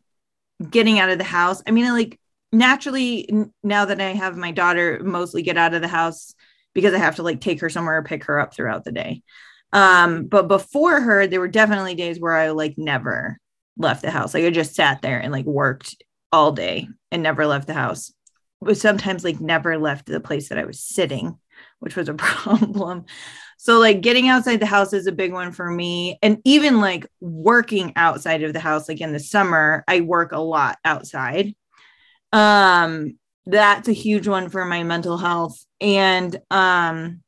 getting 0.70 0.98
out 0.98 1.10
of 1.10 1.18
the 1.18 1.24
house 1.24 1.62
i 1.66 1.70
mean 1.70 1.90
like 1.92 2.18
naturally 2.52 3.28
now 3.62 3.84
that 3.84 4.00
i 4.00 4.10
have 4.10 4.36
my 4.36 4.50
daughter 4.50 5.00
mostly 5.02 5.42
get 5.42 5.56
out 5.56 5.74
of 5.74 5.80
the 5.80 5.88
house 5.88 6.34
because 6.74 6.94
I 6.94 6.98
have 6.98 7.16
to 7.16 7.22
like 7.22 7.40
take 7.40 7.60
her 7.60 7.68
somewhere 7.68 7.98
or 7.98 8.02
pick 8.02 8.24
her 8.24 8.40
up 8.40 8.54
throughout 8.54 8.84
the 8.84 8.92
day. 8.92 9.22
Um, 9.72 10.26
but 10.26 10.48
before 10.48 11.00
her, 11.00 11.26
there 11.26 11.40
were 11.40 11.48
definitely 11.48 11.94
days 11.94 12.20
where 12.20 12.36
I 12.36 12.50
like 12.50 12.74
never 12.76 13.38
left 13.76 14.02
the 14.02 14.10
house. 14.10 14.34
Like 14.34 14.44
I 14.44 14.50
just 14.50 14.74
sat 14.74 15.02
there 15.02 15.18
and 15.18 15.32
like 15.32 15.46
worked 15.46 15.96
all 16.30 16.52
day 16.52 16.88
and 17.10 17.22
never 17.22 17.46
left 17.46 17.66
the 17.66 17.74
house. 17.74 18.12
But 18.60 18.76
sometimes 18.76 19.24
like 19.24 19.40
never 19.40 19.78
left 19.78 20.06
the 20.06 20.20
place 20.20 20.48
that 20.48 20.58
I 20.58 20.64
was 20.64 20.80
sitting, 20.80 21.38
which 21.82 21.96
was 21.96 22.08
a 22.08 22.14
problem. 22.28 23.04
So 23.58 23.78
like 23.78 24.00
getting 24.00 24.28
outside 24.28 24.60
the 24.60 24.66
house 24.66 24.92
is 24.92 25.06
a 25.06 25.12
big 25.12 25.32
one 25.32 25.52
for 25.52 25.70
me. 25.70 26.18
And 26.22 26.38
even 26.44 26.80
like 26.80 27.06
working 27.20 27.92
outside 27.96 28.42
of 28.42 28.52
the 28.52 28.60
house, 28.60 28.88
like 28.88 29.00
in 29.00 29.12
the 29.12 29.20
summer, 29.20 29.84
I 29.86 30.00
work 30.00 30.32
a 30.32 30.40
lot 30.40 30.78
outside. 30.84 31.54
Um, 32.32 33.18
that's 33.46 33.88
a 33.88 33.92
huge 33.92 34.28
one 34.28 34.48
for 34.48 34.64
my 34.64 34.82
mental 34.82 35.16
health 35.16 35.64
and 35.80 36.36
um 36.50 37.20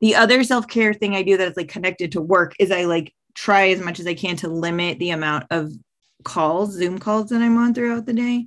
the 0.00 0.16
other 0.16 0.42
self-care 0.42 0.92
thing 0.92 1.14
i 1.14 1.22
do 1.22 1.36
that 1.36 1.48
is 1.48 1.56
like 1.56 1.68
connected 1.68 2.12
to 2.12 2.20
work 2.20 2.54
is 2.58 2.72
i 2.72 2.84
like 2.84 3.12
try 3.34 3.68
as 3.68 3.80
much 3.80 4.00
as 4.00 4.06
i 4.06 4.14
can 4.14 4.34
to 4.34 4.48
limit 4.48 4.98
the 4.98 5.10
amount 5.10 5.44
of 5.50 5.72
calls 6.24 6.72
zoom 6.72 6.98
calls 6.98 7.30
that 7.30 7.40
i'm 7.40 7.56
on 7.56 7.72
throughout 7.72 8.06
the 8.06 8.12
day 8.12 8.44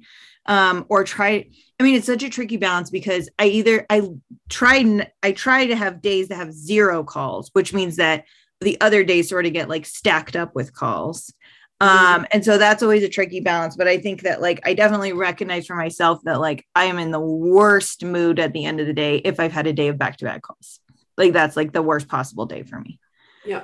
um 0.52 0.86
or 0.90 1.04
try 1.04 1.48
i 1.80 1.84
mean 1.84 1.96
it's 1.96 2.06
such 2.06 2.24
a 2.24 2.30
tricky 2.30 2.58
balance 2.58 2.90
because 2.90 3.30
i 3.40 3.46
either 3.46 3.86
i 3.90 4.02
try 4.50 5.08
i 5.24 5.32
try 5.32 5.66
to 5.66 5.76
have 5.76 6.02
days 6.02 6.28
that 6.28 6.36
have 6.36 6.54
zero 6.54 7.04
calls 7.04 7.50
which 7.54 7.74
means 7.74 7.96
that 7.96 8.26
the 8.62 8.80
other 8.80 9.04
days 9.04 9.28
sort 9.28 9.46
of 9.46 9.54
get 9.54 9.68
like 9.68 9.86
stacked 9.86 10.36
up 10.36 10.56
with 10.56 10.74
calls. 10.74 11.34
Um, 11.82 12.28
and 12.32 12.46
so 12.46 12.60
that's 12.60 12.84
always 12.84 13.04
a 13.04 13.10
tricky 13.10 13.40
balance. 13.40 13.76
But 13.76 13.88
I 13.88 13.98
think 13.98 14.22
that 14.22 14.40
like 14.40 14.62
I 14.64 14.76
definitely 14.76 15.14
recognize 15.14 15.66
for 15.66 15.76
myself 15.76 16.20
that 16.26 16.40
like 16.40 16.66
I 16.76 16.86
am 16.86 17.00
in 17.00 17.10
the 17.10 17.20
worst 17.20 18.06
mood 18.06 18.40
at 18.40 18.54
the 18.54 18.66
end 18.66 18.80
of 18.80 18.86
the 18.86 18.94
day 18.94 19.18
if 19.18 19.40
I've 19.40 19.52
had 19.52 19.66
a 19.66 19.74
day 19.74 19.88
of 19.88 19.98
back-to-back 19.98 20.44
calls. 20.44 20.80
Like 21.18 21.34
that's 21.34 21.58
like 21.58 21.74
the 21.74 21.82
worst 21.82 22.08
possible 22.08 22.46
day 22.46 22.62
for 22.62 22.80
me. 22.80 23.00
Yeah. 23.44 23.64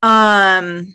Um 0.00 0.94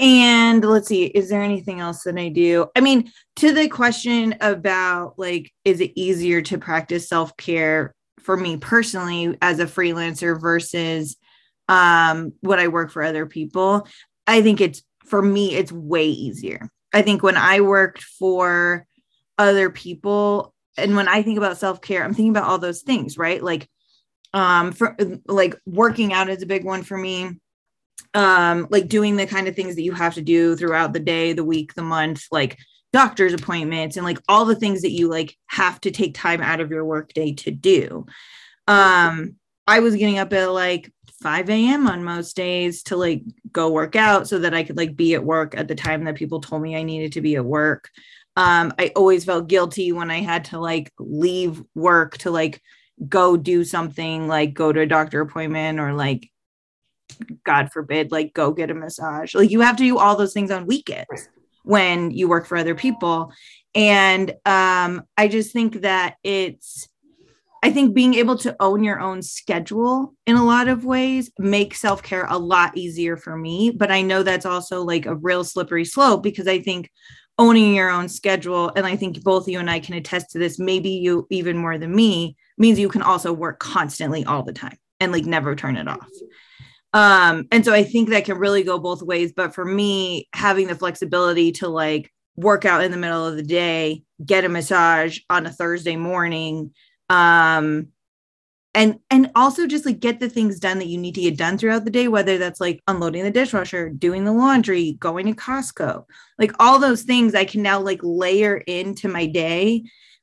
and 0.00 0.64
let's 0.64 0.88
see, 0.88 1.04
is 1.06 1.28
there 1.28 1.42
anything 1.42 1.80
else 1.80 2.04
that 2.04 2.18
I 2.18 2.28
do? 2.28 2.66
I 2.76 2.80
mean, 2.80 3.10
to 3.36 3.52
the 3.52 3.68
question 3.68 4.36
about 4.40 5.18
like, 5.18 5.52
is 5.64 5.80
it 5.80 5.92
easier 5.96 6.42
to 6.42 6.58
practice 6.58 7.08
self-care 7.08 7.94
for 8.20 8.36
me 8.36 8.56
personally 8.56 9.36
as 9.42 9.58
a 9.58 9.66
freelancer 9.66 10.40
versus 10.40 11.16
um 11.68 12.32
when 12.40 12.58
I 12.58 12.68
work 12.68 12.90
for 12.90 13.02
other 13.02 13.26
people? 13.26 13.88
I 14.26 14.42
think 14.42 14.60
it's 14.60 14.82
for 15.06 15.22
me, 15.22 15.54
it's 15.54 15.72
way 15.72 16.06
easier. 16.06 16.68
I 16.92 17.02
think 17.02 17.22
when 17.22 17.36
I 17.36 17.60
worked 17.60 18.02
for 18.02 18.86
other 19.36 19.70
people, 19.70 20.54
and 20.76 20.94
when 20.96 21.08
I 21.08 21.22
think 21.22 21.38
about 21.38 21.58
self 21.58 21.80
care, 21.80 22.04
I'm 22.04 22.14
thinking 22.14 22.30
about 22.30 22.48
all 22.48 22.58
those 22.58 22.82
things, 22.82 23.18
right? 23.18 23.42
Like, 23.42 23.68
um, 24.32 24.72
for 24.72 24.96
like 25.26 25.58
working 25.66 26.12
out 26.12 26.28
is 26.28 26.42
a 26.42 26.46
big 26.46 26.64
one 26.64 26.82
for 26.82 26.96
me. 26.96 27.30
Um, 28.14 28.66
like 28.70 28.88
doing 28.88 29.16
the 29.16 29.26
kind 29.26 29.48
of 29.48 29.54
things 29.54 29.74
that 29.74 29.82
you 29.82 29.92
have 29.92 30.14
to 30.14 30.22
do 30.22 30.56
throughout 30.56 30.92
the 30.92 31.00
day, 31.00 31.34
the 31.34 31.44
week, 31.44 31.74
the 31.74 31.82
month, 31.82 32.26
like 32.30 32.58
doctor's 32.92 33.34
appointments, 33.34 33.96
and 33.96 34.04
like 34.04 34.18
all 34.28 34.44
the 34.44 34.56
things 34.56 34.82
that 34.82 34.92
you 34.92 35.08
like 35.08 35.36
have 35.46 35.80
to 35.82 35.90
take 35.90 36.14
time 36.14 36.40
out 36.40 36.60
of 36.60 36.70
your 36.70 36.84
workday 36.84 37.32
to 37.32 37.50
do. 37.50 38.06
Um, 38.66 39.36
I 39.66 39.80
was 39.80 39.94
getting 39.96 40.18
up 40.18 40.32
at 40.32 40.46
like 40.46 40.90
5 41.22 41.50
a.m. 41.50 41.86
on 41.86 42.04
most 42.04 42.36
days 42.36 42.82
to 42.84 42.96
like 42.96 43.22
go 43.52 43.70
work 43.70 43.96
out 43.96 44.28
so 44.28 44.38
that 44.38 44.54
I 44.54 44.62
could 44.62 44.76
like 44.76 44.96
be 44.96 45.14
at 45.14 45.24
work 45.24 45.56
at 45.56 45.68
the 45.68 45.74
time 45.74 46.04
that 46.04 46.14
people 46.14 46.40
told 46.40 46.62
me 46.62 46.76
I 46.76 46.82
needed 46.82 47.12
to 47.12 47.20
be 47.20 47.36
at 47.36 47.44
work. 47.44 47.90
Um, 48.36 48.72
I 48.78 48.92
always 48.94 49.24
felt 49.24 49.48
guilty 49.48 49.90
when 49.92 50.10
I 50.10 50.20
had 50.20 50.46
to 50.46 50.60
like 50.60 50.92
leave 50.98 51.62
work 51.74 52.18
to 52.18 52.30
like 52.30 52.62
go 53.08 53.36
do 53.36 53.64
something 53.64 54.26
like 54.28 54.54
go 54.54 54.72
to 54.72 54.80
a 54.80 54.86
doctor 54.86 55.20
appointment 55.20 55.80
or 55.80 55.92
like 55.92 56.30
God 57.44 57.70
forbid, 57.72 58.12
like 58.12 58.32
go 58.34 58.52
get 58.52 58.70
a 58.70 58.74
massage. 58.74 59.34
Like 59.34 59.50
you 59.50 59.60
have 59.60 59.76
to 59.76 59.84
do 59.84 59.98
all 59.98 60.16
those 60.16 60.32
things 60.32 60.50
on 60.50 60.66
weekends 60.66 61.28
when 61.64 62.10
you 62.10 62.28
work 62.28 62.46
for 62.46 62.56
other 62.56 62.74
people. 62.74 63.32
And 63.74 64.30
um, 64.44 65.02
I 65.16 65.28
just 65.28 65.52
think 65.52 65.82
that 65.82 66.16
it's 66.22 66.88
I 67.62 67.72
think 67.72 67.94
being 67.94 68.14
able 68.14 68.38
to 68.38 68.54
own 68.60 68.84
your 68.84 69.00
own 69.00 69.20
schedule 69.20 70.14
in 70.26 70.36
a 70.36 70.44
lot 70.44 70.68
of 70.68 70.84
ways 70.84 71.30
makes 71.38 71.80
self 71.80 72.02
care 72.02 72.26
a 72.28 72.38
lot 72.38 72.76
easier 72.76 73.16
for 73.16 73.36
me. 73.36 73.70
But 73.70 73.90
I 73.90 74.02
know 74.02 74.22
that's 74.22 74.46
also 74.46 74.82
like 74.82 75.06
a 75.06 75.16
real 75.16 75.44
slippery 75.44 75.84
slope 75.84 76.22
because 76.22 76.46
I 76.46 76.60
think 76.60 76.90
owning 77.38 77.74
your 77.74 77.90
own 77.90 78.08
schedule, 78.08 78.72
and 78.74 78.84
I 78.86 78.96
think 78.96 79.22
both 79.22 79.48
you 79.48 79.58
and 79.60 79.70
I 79.70 79.80
can 79.80 79.94
attest 79.94 80.30
to 80.30 80.38
this, 80.38 80.58
maybe 80.58 80.90
you 80.90 81.26
even 81.30 81.56
more 81.56 81.78
than 81.78 81.94
me, 81.94 82.36
means 82.58 82.78
you 82.78 82.88
can 82.88 83.02
also 83.02 83.32
work 83.32 83.58
constantly 83.60 84.24
all 84.24 84.42
the 84.42 84.52
time 84.52 84.76
and 85.00 85.12
like 85.12 85.24
never 85.24 85.54
turn 85.54 85.76
it 85.76 85.88
off. 85.88 86.08
Um, 86.94 87.46
and 87.52 87.64
so 87.64 87.72
I 87.72 87.82
think 87.84 88.08
that 88.08 88.24
can 88.24 88.38
really 88.38 88.62
go 88.62 88.78
both 88.78 89.02
ways. 89.02 89.32
But 89.34 89.54
for 89.54 89.64
me, 89.64 90.28
having 90.32 90.68
the 90.68 90.74
flexibility 90.74 91.52
to 91.52 91.68
like 91.68 92.10
work 92.36 92.64
out 92.64 92.82
in 92.82 92.90
the 92.90 92.96
middle 92.96 93.26
of 93.26 93.36
the 93.36 93.42
day, 93.42 94.02
get 94.24 94.44
a 94.44 94.48
massage 94.48 95.18
on 95.28 95.46
a 95.46 95.52
Thursday 95.52 95.96
morning, 95.96 96.72
um 97.10 97.88
and 98.74 98.98
and 99.10 99.30
also 99.34 99.66
just 99.66 99.86
like 99.86 100.00
get 100.00 100.20
the 100.20 100.28
things 100.28 100.60
done 100.60 100.78
that 100.78 100.88
you 100.88 100.98
need 100.98 101.14
to 101.14 101.22
get 101.22 101.36
done 101.36 101.56
throughout 101.56 101.84
the 101.84 101.90
day 101.90 102.08
whether 102.08 102.38
that's 102.38 102.60
like 102.60 102.82
unloading 102.86 103.24
the 103.24 103.30
dishwasher 103.30 103.90
doing 103.90 104.24
the 104.24 104.32
laundry 104.32 104.92
going 105.00 105.26
to 105.26 105.32
costco 105.32 106.04
like 106.38 106.52
all 106.58 106.78
those 106.78 107.02
things 107.02 107.34
i 107.34 107.44
can 107.44 107.62
now 107.62 107.80
like 107.80 108.00
layer 108.02 108.58
into 108.66 109.08
my 109.08 109.26
day 109.26 109.82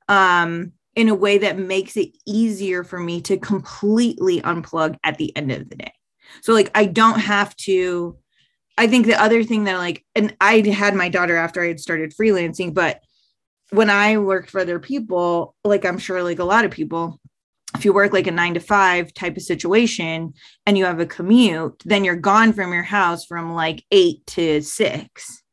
um 0.10 0.72
in 0.96 1.10
a 1.10 1.16
way 1.16 1.38
that 1.38 1.58
makes 1.58 1.98
it 1.98 2.10
easier 2.26 2.84
for 2.84 3.00
me 3.00 3.20
to 3.20 3.38
completely 3.38 4.42
unplug 4.42 4.96
at 5.04 5.18
the 5.18 5.36
end 5.36 5.52
of 5.52 5.68
the 5.70 5.76
day 5.76 5.94
so 6.42 6.54
like 6.54 6.72
i 6.76 6.86
don't 6.86 7.20
have 7.20 7.56
to 7.56 8.18
i 8.78 8.88
think 8.88 9.06
the 9.06 9.22
other 9.22 9.44
thing 9.44 9.64
that 9.66 9.78
like 9.78 10.06
and 10.16 10.36
i 10.42 10.60
had 10.62 10.96
my 10.96 11.10
daughter 11.10 11.36
after 11.36 11.64
i 11.64 11.68
had 11.68 11.80
started 11.80 12.14
freelancing 12.14 12.74
but 12.74 13.02
when 13.72 13.90
I 13.90 14.18
worked 14.18 14.50
for 14.50 14.62
other 14.62 14.80
people, 14.80 15.56
like 15.64 15.86
I'm 15.86 15.98
sure 15.98 16.24
like 16.24 16.40
a 16.40 16.44
lot 16.44 16.66
of 16.66 16.72
people, 16.72 17.20
if 17.76 17.84
you 17.84 17.94
work 17.94 18.14
like 18.14 18.28
a 18.28 18.32
nine 18.32 18.54
to 18.54 18.60
five 18.60 19.14
type 19.14 19.38
of 19.38 19.44
situation 19.44 20.34
and 20.66 20.78
you 20.78 20.86
have 20.86 21.00
a 21.00 21.06
commute, 21.06 21.82
then 21.86 22.04
you're 22.04 22.16
gone 22.16 22.54
from 22.54 22.72
your 22.74 22.84
house 22.84 23.26
from 23.26 23.54
like 23.54 23.84
eight 23.92 24.26
to 24.28 24.62
six. 24.62 25.44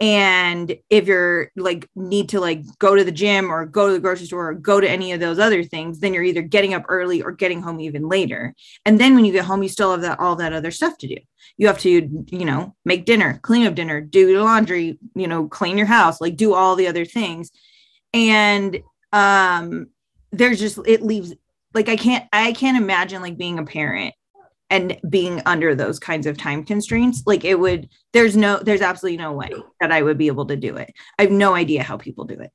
And 0.00 0.74
if 0.88 1.06
you're 1.06 1.50
like 1.56 1.86
need 1.94 2.30
to 2.30 2.40
like 2.40 2.62
go 2.78 2.96
to 2.96 3.04
the 3.04 3.12
gym 3.12 3.52
or 3.52 3.66
go 3.66 3.86
to 3.86 3.92
the 3.92 4.00
grocery 4.00 4.26
store 4.26 4.48
or 4.48 4.54
go 4.54 4.80
to 4.80 4.88
any 4.88 5.12
of 5.12 5.20
those 5.20 5.38
other 5.38 5.62
things 5.62 6.00
then 6.00 6.14
you're 6.14 6.22
either 6.22 6.40
getting 6.40 6.72
up 6.72 6.84
early 6.88 7.22
or 7.22 7.32
getting 7.32 7.60
home 7.60 7.80
even 7.80 8.08
later. 8.08 8.54
And 8.86 8.98
then 8.98 9.14
when 9.14 9.24
you 9.24 9.32
get 9.32 9.44
home 9.44 9.62
you 9.62 9.68
still 9.68 9.90
have 9.90 10.00
that 10.00 10.18
all 10.18 10.36
that 10.36 10.54
other 10.54 10.70
stuff 10.70 10.96
to 10.98 11.08
do. 11.08 11.16
You 11.58 11.66
have 11.66 11.78
to 11.80 11.90
you 11.90 12.44
know 12.44 12.74
make 12.84 13.04
dinner 13.04 13.38
clean 13.42 13.66
up 13.66 13.74
dinner 13.74 14.00
do 14.00 14.32
the 14.32 14.42
laundry 14.42 14.98
you 15.14 15.28
know 15.28 15.48
clean 15.48 15.76
your 15.76 15.86
house 15.86 16.20
like 16.20 16.36
do 16.36 16.54
all 16.54 16.76
the 16.76 16.88
other 16.88 17.04
things. 17.04 17.50
And 18.14 18.82
um 19.12 19.88
there's 20.32 20.60
just 20.60 20.78
it 20.86 21.02
leaves 21.02 21.34
like 21.74 21.88
i 21.88 21.96
can't 21.96 22.24
i 22.32 22.52
can't 22.52 22.76
imagine 22.76 23.20
like 23.20 23.36
being 23.36 23.58
a 23.58 23.64
parent 23.64 24.14
and 24.70 24.98
being 25.08 25.42
under 25.44 25.74
those 25.74 25.98
kinds 25.98 26.26
of 26.26 26.38
time 26.38 26.64
constraints 26.64 27.24
like 27.26 27.44
it 27.44 27.58
would 27.58 27.88
there's 28.12 28.36
no 28.36 28.58
there's 28.58 28.80
absolutely 28.80 29.18
no 29.18 29.32
way 29.32 29.50
that 29.80 29.92
i 29.92 30.00
would 30.00 30.16
be 30.16 30.28
able 30.28 30.46
to 30.46 30.56
do 30.56 30.76
it. 30.76 30.92
I 31.18 31.22
have 31.22 31.32
no 31.32 31.54
idea 31.54 31.82
how 31.82 31.96
people 31.96 32.24
do 32.24 32.40
it. 32.40 32.52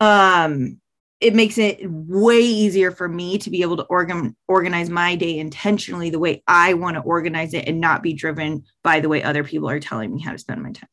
Um 0.00 0.80
it 1.18 1.34
makes 1.34 1.56
it 1.56 1.78
way 1.90 2.40
easier 2.40 2.90
for 2.90 3.08
me 3.08 3.38
to 3.38 3.48
be 3.48 3.62
able 3.62 3.78
to 3.78 3.84
organ, 3.84 4.36
organize 4.48 4.90
my 4.90 5.16
day 5.16 5.38
intentionally 5.38 6.10
the 6.10 6.18
way 6.18 6.42
i 6.46 6.74
want 6.74 6.96
to 6.96 7.02
organize 7.02 7.52
it 7.52 7.68
and 7.68 7.80
not 7.80 8.02
be 8.02 8.12
driven 8.12 8.64
by 8.82 9.00
the 9.00 9.08
way 9.08 9.22
other 9.22 9.42
people 9.42 9.68
are 9.68 9.80
telling 9.80 10.14
me 10.14 10.22
how 10.22 10.32
to 10.32 10.38
spend 10.38 10.62
my 10.62 10.72
time. 10.72 10.88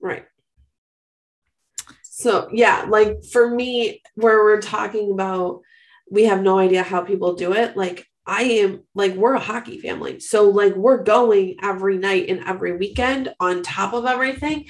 Right. 0.00 0.24
So 2.02 2.48
yeah 2.52 2.86
like 2.88 3.24
for 3.24 3.48
me 3.48 4.02
where 4.16 4.42
we're 4.42 4.60
talking 4.60 5.12
about 5.12 5.60
we 6.10 6.24
have 6.24 6.42
no 6.42 6.58
idea 6.58 6.82
how 6.82 7.02
people 7.02 7.34
do 7.34 7.52
it 7.52 7.76
like 7.76 8.07
I 8.28 8.42
am 8.42 8.84
like, 8.94 9.14
we're 9.14 9.34
a 9.34 9.40
hockey 9.40 9.80
family. 9.80 10.20
So, 10.20 10.50
like, 10.50 10.76
we're 10.76 11.02
going 11.02 11.56
every 11.62 11.98
night 11.98 12.28
and 12.28 12.44
every 12.46 12.76
weekend 12.76 13.34
on 13.40 13.62
top 13.62 13.94
of 13.94 14.04
everything. 14.04 14.66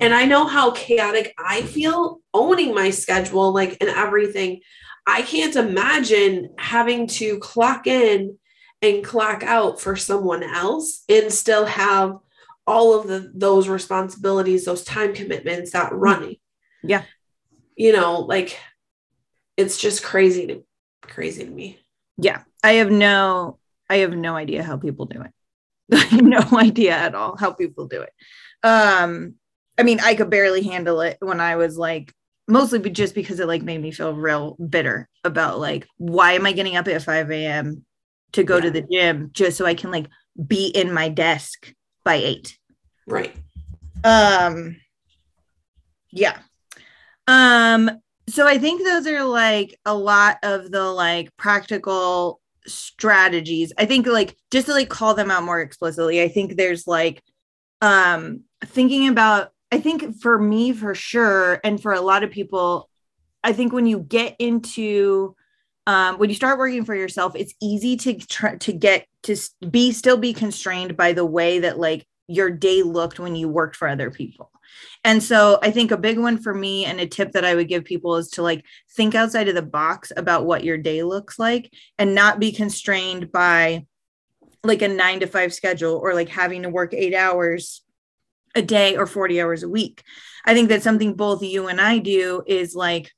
And 0.00 0.14
I 0.14 0.24
know 0.24 0.46
how 0.46 0.70
chaotic 0.70 1.34
I 1.36 1.62
feel 1.62 2.20
owning 2.32 2.74
my 2.74 2.90
schedule, 2.90 3.52
like, 3.52 3.76
and 3.80 3.90
everything. 3.90 4.60
I 5.06 5.22
can't 5.22 5.56
imagine 5.56 6.50
having 6.58 7.08
to 7.08 7.38
clock 7.40 7.86
in 7.86 8.38
and 8.80 9.04
clock 9.04 9.42
out 9.42 9.80
for 9.80 9.96
someone 9.96 10.42
else 10.42 11.02
and 11.08 11.32
still 11.32 11.66
have 11.66 12.16
all 12.66 12.98
of 12.98 13.08
the 13.08 13.32
those 13.34 13.68
responsibilities, 13.68 14.64
those 14.64 14.84
time 14.84 15.12
commitments 15.12 15.72
that 15.72 15.88
mm-hmm. 15.88 15.96
running. 15.96 16.36
Yeah. 16.82 17.02
You 17.76 17.92
know, 17.92 18.20
like 18.20 18.58
it's 19.60 19.76
just 19.76 20.02
crazy 20.02 20.46
to 20.46 20.64
crazy 21.02 21.44
to 21.44 21.50
me 21.50 21.78
yeah 22.16 22.42
i 22.62 22.72
have 22.72 22.90
no 22.90 23.58
i 23.88 23.96
have 23.98 24.14
no 24.14 24.36
idea 24.36 24.62
how 24.62 24.76
people 24.76 25.06
do 25.06 25.22
it. 25.22 25.32
No 26.22 26.40
idea 26.52 26.92
at 26.92 27.14
all 27.14 27.36
how 27.36 27.52
people 27.52 27.86
do 27.86 28.02
it. 28.02 28.12
Um 28.62 29.34
i 29.78 29.82
mean 29.82 30.00
i 30.00 30.14
could 30.14 30.30
barely 30.30 30.62
handle 30.62 31.00
it 31.00 31.16
when 31.20 31.40
i 31.40 31.56
was 31.56 31.78
like 31.78 32.12
mostly 32.46 32.78
just 32.90 33.14
because 33.14 33.40
it 33.40 33.46
like 33.46 33.62
made 33.62 33.80
me 33.80 33.92
feel 33.92 34.12
real 34.12 34.56
bitter 34.56 35.08
about 35.24 35.58
like 35.58 35.86
why 35.96 36.32
am 36.32 36.44
i 36.44 36.52
getting 36.52 36.76
up 36.76 36.88
at 36.88 37.02
5 37.02 37.30
a.m 37.30 37.84
to 38.32 38.42
go 38.42 38.56
yeah. 38.56 38.62
to 38.62 38.70
the 38.70 38.82
gym 38.82 39.30
just 39.32 39.56
so 39.56 39.64
i 39.64 39.74
can 39.74 39.90
like 39.90 40.06
be 40.46 40.66
in 40.66 40.92
my 40.92 41.08
desk 41.08 41.72
by 42.04 42.16
8 42.16 42.58
right. 43.06 43.34
Um 44.04 44.76
yeah. 46.12 46.38
Um 47.26 47.90
so 48.28 48.46
I 48.46 48.58
think 48.58 48.84
those 48.84 49.06
are 49.06 49.24
like 49.24 49.78
a 49.84 49.94
lot 49.94 50.38
of 50.42 50.70
the 50.70 50.84
like 50.84 51.36
practical 51.36 52.40
strategies. 52.72 53.72
I 53.78 53.86
think 53.86 54.06
like 54.06 54.36
just 54.50 54.66
to 54.66 54.72
like 54.72 54.88
call 54.88 55.14
them 55.14 55.30
out 55.30 55.44
more 55.44 55.60
explicitly, 55.60 56.22
I 56.22 56.28
think 56.28 56.56
there's 56.56 56.86
like 56.86 57.22
um 57.80 58.42
thinking 58.64 59.08
about 59.08 59.50
I 59.72 59.80
think 59.80 60.16
for 60.20 60.38
me 60.38 60.72
for 60.72 60.94
sure 60.94 61.60
and 61.64 61.80
for 61.80 61.92
a 61.92 62.00
lot 62.00 62.24
of 62.24 62.30
people 62.30 62.88
I 63.42 63.52
think 63.52 63.72
when 63.72 63.86
you 63.86 64.00
get 64.00 64.36
into 64.38 65.34
um, 65.86 66.18
when 66.18 66.28
you 66.28 66.36
start 66.36 66.58
working 66.58 66.84
for 66.84 66.94
yourself, 66.94 67.34
it's 67.34 67.54
easy 67.60 67.96
to 67.96 68.14
try 68.14 68.56
to 68.56 68.72
get 68.72 69.06
to 69.24 69.36
be 69.70 69.92
still 69.92 70.16
be 70.16 70.32
constrained 70.32 70.96
by 70.96 71.12
the 71.12 71.24
way 71.24 71.60
that 71.60 71.78
like 71.78 72.06
your 72.28 72.50
day 72.50 72.82
looked 72.82 73.18
when 73.18 73.34
you 73.34 73.48
worked 73.48 73.76
for 73.76 73.88
other 73.88 74.10
people. 74.10 74.50
And 75.04 75.22
so 75.22 75.58
I 75.62 75.70
think 75.70 75.90
a 75.90 75.96
big 75.96 76.18
one 76.18 76.38
for 76.38 76.52
me 76.52 76.84
and 76.84 77.00
a 77.00 77.06
tip 77.06 77.32
that 77.32 77.44
I 77.44 77.54
would 77.54 77.68
give 77.68 77.84
people 77.84 78.16
is 78.16 78.28
to 78.30 78.42
like 78.42 78.64
think 78.96 79.14
outside 79.14 79.48
of 79.48 79.54
the 79.54 79.62
box 79.62 80.12
about 80.16 80.46
what 80.46 80.64
your 80.64 80.76
day 80.76 81.02
looks 81.02 81.38
like 81.38 81.72
and 81.98 82.14
not 82.14 82.38
be 82.38 82.52
constrained 82.52 83.32
by 83.32 83.86
like 84.62 84.82
a 84.82 84.88
9 84.88 85.20
to 85.20 85.26
5 85.26 85.54
schedule 85.54 85.98
or 86.02 86.14
like 86.14 86.28
having 86.28 86.62
to 86.62 86.68
work 86.68 86.92
8 86.92 87.14
hours 87.14 87.82
a 88.54 88.62
day 88.62 88.96
or 88.96 89.06
40 89.06 89.40
hours 89.40 89.62
a 89.62 89.68
week. 89.68 90.02
I 90.44 90.54
think 90.54 90.68
that 90.68 90.82
something 90.82 91.14
both 91.14 91.42
you 91.42 91.68
and 91.68 91.80
I 91.80 91.98
do 91.98 92.42
is 92.46 92.74
like 92.74 93.10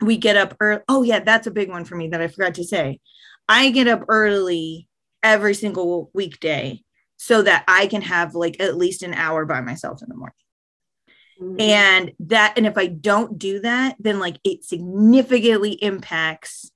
we 0.00 0.16
get 0.16 0.36
up 0.36 0.56
early. 0.60 0.82
Oh 0.88 1.02
yeah, 1.02 1.20
that's 1.20 1.46
a 1.46 1.52
big 1.52 1.68
one 1.68 1.84
for 1.84 1.96
me 1.96 2.08
that 2.08 2.20
I 2.20 2.28
forgot 2.28 2.54
to 2.54 2.64
say. 2.64 3.00
I 3.48 3.70
get 3.70 3.88
up 3.88 4.04
early 4.08 4.88
every 5.22 5.54
single 5.54 6.10
weekday 6.14 6.80
so 7.16 7.42
that 7.42 7.64
I 7.68 7.86
can 7.86 8.02
have 8.02 8.34
like 8.34 8.60
at 8.60 8.76
least 8.76 9.02
an 9.02 9.14
hour 9.14 9.44
by 9.44 9.60
myself 9.60 10.02
in 10.02 10.08
the 10.08 10.16
morning. 10.16 10.34
Mm-hmm. 11.44 11.60
And 11.60 12.12
that, 12.20 12.54
and 12.56 12.66
if 12.66 12.78
I 12.78 12.86
don't 12.86 13.38
do 13.38 13.60
that, 13.60 13.96
then 13.98 14.18
like 14.18 14.38
it 14.44 14.64
significantly 14.64 15.72
impacts 15.72 16.70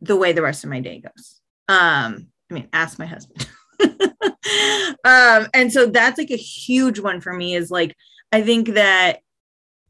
the 0.00 0.16
way 0.16 0.32
the 0.32 0.42
rest 0.42 0.64
of 0.64 0.70
my 0.70 0.80
day 0.80 1.00
goes. 1.00 1.40
Um, 1.68 2.28
I 2.50 2.54
mean, 2.54 2.68
ask 2.72 2.98
my 2.98 3.06
husband. 3.06 3.48
um, 5.04 5.46
and 5.54 5.72
so 5.72 5.86
that's 5.86 6.18
like 6.18 6.30
a 6.30 6.36
huge 6.36 6.98
one 6.98 7.20
for 7.20 7.32
me 7.32 7.54
is 7.54 7.70
like, 7.70 7.94
I 8.32 8.42
think 8.42 8.70
that 8.70 9.20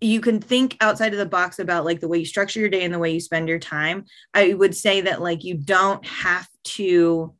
you 0.00 0.20
can 0.20 0.40
think 0.40 0.76
outside 0.80 1.12
of 1.12 1.18
the 1.18 1.26
box 1.26 1.58
about 1.58 1.84
like 1.84 2.00
the 2.00 2.08
way 2.08 2.18
you 2.18 2.24
structure 2.24 2.60
your 2.60 2.68
day 2.68 2.84
and 2.84 2.94
the 2.94 2.98
way 2.98 3.12
you 3.12 3.20
spend 3.20 3.48
your 3.48 3.58
time. 3.58 4.04
I 4.34 4.54
would 4.54 4.76
say 4.76 5.00
that 5.02 5.20
like 5.20 5.42
you 5.42 5.54
don't 5.54 6.04
have 6.06 6.48
to 6.64 7.34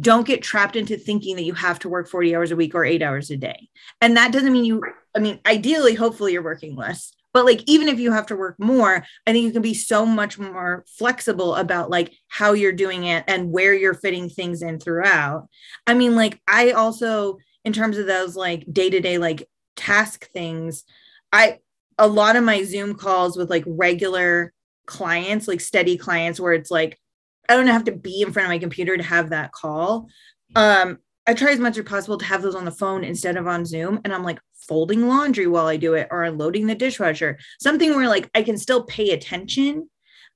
don't 0.00 0.26
get 0.26 0.42
trapped 0.42 0.76
into 0.76 0.96
thinking 0.96 1.36
that 1.36 1.44
you 1.44 1.54
have 1.54 1.78
to 1.80 1.88
work 1.88 2.08
40 2.08 2.34
hours 2.34 2.50
a 2.50 2.56
week 2.56 2.74
or 2.74 2.84
eight 2.84 3.02
hours 3.02 3.30
a 3.30 3.36
day. 3.36 3.68
And 4.00 4.16
that 4.16 4.32
doesn't 4.32 4.52
mean 4.52 4.64
you, 4.64 4.82
I 5.14 5.20
mean, 5.20 5.40
ideally, 5.46 5.94
hopefully 5.94 6.32
you're 6.32 6.42
working 6.42 6.76
less. 6.76 7.12
But 7.32 7.46
like, 7.46 7.62
even 7.66 7.88
if 7.88 7.98
you 7.98 8.12
have 8.12 8.26
to 8.26 8.36
work 8.36 8.54
more, 8.60 9.04
I 9.26 9.32
think 9.32 9.44
you 9.44 9.52
can 9.52 9.62
be 9.62 9.74
so 9.74 10.06
much 10.06 10.38
more 10.38 10.84
flexible 10.86 11.56
about 11.56 11.90
like 11.90 12.12
how 12.28 12.52
you're 12.52 12.72
doing 12.72 13.04
it 13.04 13.24
and 13.26 13.50
where 13.50 13.74
you're 13.74 13.94
fitting 13.94 14.28
things 14.28 14.62
in 14.62 14.78
throughout. 14.78 15.48
I 15.86 15.94
mean, 15.94 16.14
like, 16.14 16.40
I 16.46 16.70
also, 16.70 17.38
in 17.64 17.72
terms 17.72 17.98
of 17.98 18.06
those 18.06 18.36
like 18.36 18.64
day 18.72 18.88
to 18.88 19.00
day, 19.00 19.18
like 19.18 19.48
task 19.74 20.30
things, 20.30 20.84
I, 21.32 21.58
a 21.98 22.06
lot 22.06 22.36
of 22.36 22.44
my 22.44 22.62
Zoom 22.62 22.94
calls 22.94 23.36
with 23.36 23.50
like 23.50 23.64
regular 23.66 24.52
clients, 24.86 25.48
like 25.48 25.60
steady 25.60 25.96
clients, 25.96 26.38
where 26.38 26.52
it's 26.52 26.70
like, 26.70 27.00
I 27.48 27.56
don't 27.56 27.66
have 27.66 27.84
to 27.84 27.92
be 27.92 28.22
in 28.22 28.32
front 28.32 28.46
of 28.46 28.50
my 28.50 28.58
computer 28.58 28.96
to 28.96 29.02
have 29.02 29.30
that 29.30 29.50
call. 29.50 30.08
Um, 30.54 30.98
I 31.26 31.34
try 31.34 31.50
as 31.50 31.58
much 31.58 31.78
as 31.78 31.84
possible 31.84 32.18
to 32.18 32.24
have 32.24 32.42
those 32.42 32.54
on 32.54 32.64
the 32.64 32.70
phone 32.70 33.02
instead 33.02 33.36
of 33.36 33.48
on 33.48 33.64
Zoom. 33.64 34.00
And 34.04 34.14
I'm 34.14 34.22
like 34.22 34.38
folding 34.68 35.08
laundry 35.08 35.46
while 35.46 35.66
I 35.66 35.76
do 35.76 35.94
it 35.94 36.08
or 36.10 36.22
unloading 36.22 36.66
the 36.66 36.74
dishwasher, 36.74 37.38
something 37.60 37.94
where 37.94 38.08
like 38.08 38.30
I 38.34 38.42
can 38.42 38.58
still 38.58 38.84
pay 38.84 39.10
attention. 39.10 39.88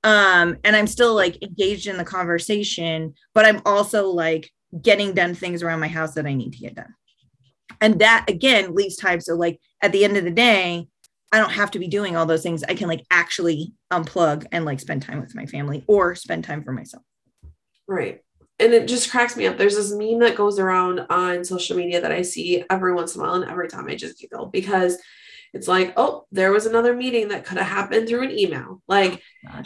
Um, 0.04 0.56
and 0.64 0.76
I'm 0.76 0.86
still 0.86 1.14
like 1.14 1.42
engaged 1.42 1.86
in 1.86 1.96
the 1.96 2.04
conversation, 2.04 3.14
but 3.34 3.44
I'm 3.44 3.60
also 3.66 4.06
like 4.08 4.50
getting 4.80 5.12
done 5.12 5.34
things 5.34 5.62
around 5.62 5.80
my 5.80 5.88
house 5.88 6.14
that 6.14 6.26
I 6.26 6.34
need 6.34 6.52
to 6.52 6.58
get 6.58 6.76
done. 6.76 6.94
And 7.80 8.00
that 8.00 8.26
again 8.28 8.74
leaves 8.74 8.96
time. 8.96 9.20
So 9.20 9.34
like 9.34 9.60
at 9.82 9.92
the 9.92 10.04
end 10.04 10.16
of 10.16 10.24
the 10.24 10.30
day, 10.30 10.86
I 11.32 11.38
don't 11.38 11.50
have 11.50 11.70
to 11.72 11.78
be 11.78 11.88
doing 11.88 12.16
all 12.16 12.26
those 12.26 12.42
things. 12.42 12.64
I 12.64 12.74
can 12.74 12.88
like 12.88 13.04
actually 13.10 13.72
unplug 13.92 14.46
and 14.50 14.64
like 14.64 14.80
spend 14.80 15.02
time 15.02 15.20
with 15.20 15.34
my 15.34 15.46
family 15.46 15.84
or 15.86 16.14
spend 16.14 16.44
time 16.44 16.62
for 16.64 16.72
myself. 16.72 17.02
Right. 17.86 18.20
And 18.60 18.72
it 18.72 18.88
just 18.88 19.10
cracks 19.10 19.36
me 19.36 19.46
up. 19.46 19.56
There's 19.56 19.76
this 19.76 19.92
meme 19.92 20.18
that 20.20 20.36
goes 20.36 20.58
around 20.58 21.00
on 21.10 21.44
social 21.44 21.76
media 21.76 22.00
that 22.00 22.12
I 22.12 22.22
see 22.22 22.64
every 22.68 22.92
once 22.92 23.14
in 23.14 23.20
a 23.20 23.24
while, 23.24 23.34
and 23.34 23.50
every 23.50 23.68
time 23.68 23.88
I 23.88 23.94
just 23.94 24.18
giggle 24.18 24.46
because 24.46 24.98
it's 25.54 25.68
like, 25.68 25.94
oh, 25.96 26.26
there 26.30 26.52
was 26.52 26.66
another 26.66 26.94
meeting 26.94 27.28
that 27.28 27.44
could 27.44 27.58
have 27.58 27.66
happened 27.66 28.08
through 28.08 28.24
an 28.24 28.38
email. 28.38 28.82
Like, 28.86 29.22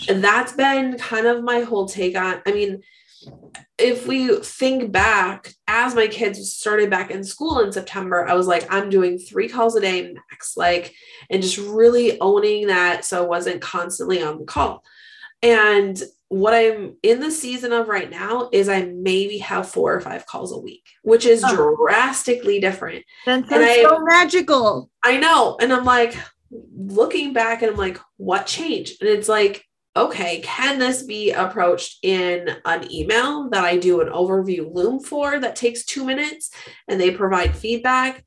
and 0.09 0.22
that's 0.22 0.52
been 0.52 0.96
kind 0.98 1.26
of 1.26 1.42
my 1.42 1.61
whole 1.61 1.88
take 1.88 2.16
on. 2.16 2.40
I 2.46 2.52
mean, 2.52 2.83
if 3.78 4.07
we 4.07 4.37
think 4.37 4.92
back 4.92 5.55
as 5.66 5.94
my 5.94 6.07
kids 6.07 6.52
started 6.52 6.90
back 6.90 7.11
in 7.11 7.24
school 7.24 7.61
in 7.61 7.72
September, 7.72 8.28
I 8.28 8.35
was 8.35 8.46
like, 8.46 8.72
I'm 8.72 8.90
doing 8.90 9.18
three 9.18 9.48
calls 9.48 9.74
a 9.74 9.81
day 9.81 10.12
max, 10.12 10.57
like, 10.57 10.94
and 11.31 11.42
just 11.42 11.59
really 11.59 12.20
owning 12.20 12.68
that. 12.68 13.05
So 13.05 13.24
I 13.24 13.26
wasn't 13.26 13.61
constantly 13.61 14.22
on 14.22 14.38
the 14.38 14.44
call. 14.44 14.85
And 15.42 16.00
what 16.33 16.55
I'm 16.55 16.97
in 17.03 17.21
the 17.21 17.31
season 17.31 17.75
of 17.75 17.88
right 17.88 18.11
now 18.11 18.49
is 18.53 18.66
I 18.66 18.85
maybe 18.85 19.37
have 19.38 19.68
four 19.68 19.92
or 19.92 20.01
five 20.01 20.25
calls 20.25 20.51
a 20.51 20.59
week, 20.59 20.83
which 21.03 21.27
is 21.27 21.45
oh. 21.47 21.77
drastically 21.77 22.59
different. 22.59 23.05
That's 23.27 23.47
so 23.83 23.99
magical. 24.01 24.90
I 25.05 25.18
know. 25.18 25.59
And 25.61 25.71
I'm 25.75 25.85
like 25.85 26.16
looking 26.51 27.35
back 27.35 27.61
and 27.61 27.71
I'm 27.71 27.77
like, 27.77 28.01
what 28.16 28.47
changed? 28.47 29.03
And 29.03 29.11
it's 29.11 29.29
like, 29.29 29.62
okay, 29.95 30.40
can 30.40 30.79
this 30.79 31.03
be 31.03 31.33
approached 31.33 31.99
in 32.03 32.49
an 32.64 32.90
email 32.90 33.51
that 33.51 33.64
I 33.64 33.77
do 33.77 34.01
an 34.01 34.09
overview 34.09 34.73
loom 34.73 35.01
for 35.01 35.38
that 35.38 35.55
takes 35.55 35.85
two 35.85 36.03
minutes 36.03 36.51
and 36.88 36.99
they 36.99 37.11
provide 37.11 37.55
feedback? 37.55 38.25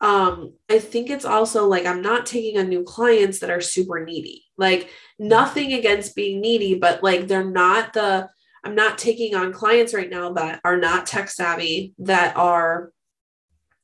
um 0.00 0.52
i 0.70 0.78
think 0.78 1.10
it's 1.10 1.24
also 1.24 1.66
like 1.66 1.84
i'm 1.84 2.00
not 2.00 2.24
taking 2.24 2.56
on 2.56 2.68
new 2.68 2.84
clients 2.84 3.40
that 3.40 3.50
are 3.50 3.60
super 3.60 4.04
needy 4.04 4.44
like 4.56 4.90
nothing 5.18 5.72
against 5.72 6.14
being 6.14 6.40
needy 6.40 6.74
but 6.74 7.02
like 7.02 7.26
they're 7.26 7.44
not 7.44 7.92
the 7.92 8.28
i'm 8.64 8.74
not 8.74 8.98
taking 8.98 9.34
on 9.34 9.52
clients 9.52 9.92
right 9.92 10.10
now 10.10 10.32
that 10.32 10.60
are 10.64 10.76
not 10.76 11.06
tech 11.06 11.28
savvy 11.28 11.94
that 11.98 12.36
are 12.36 12.92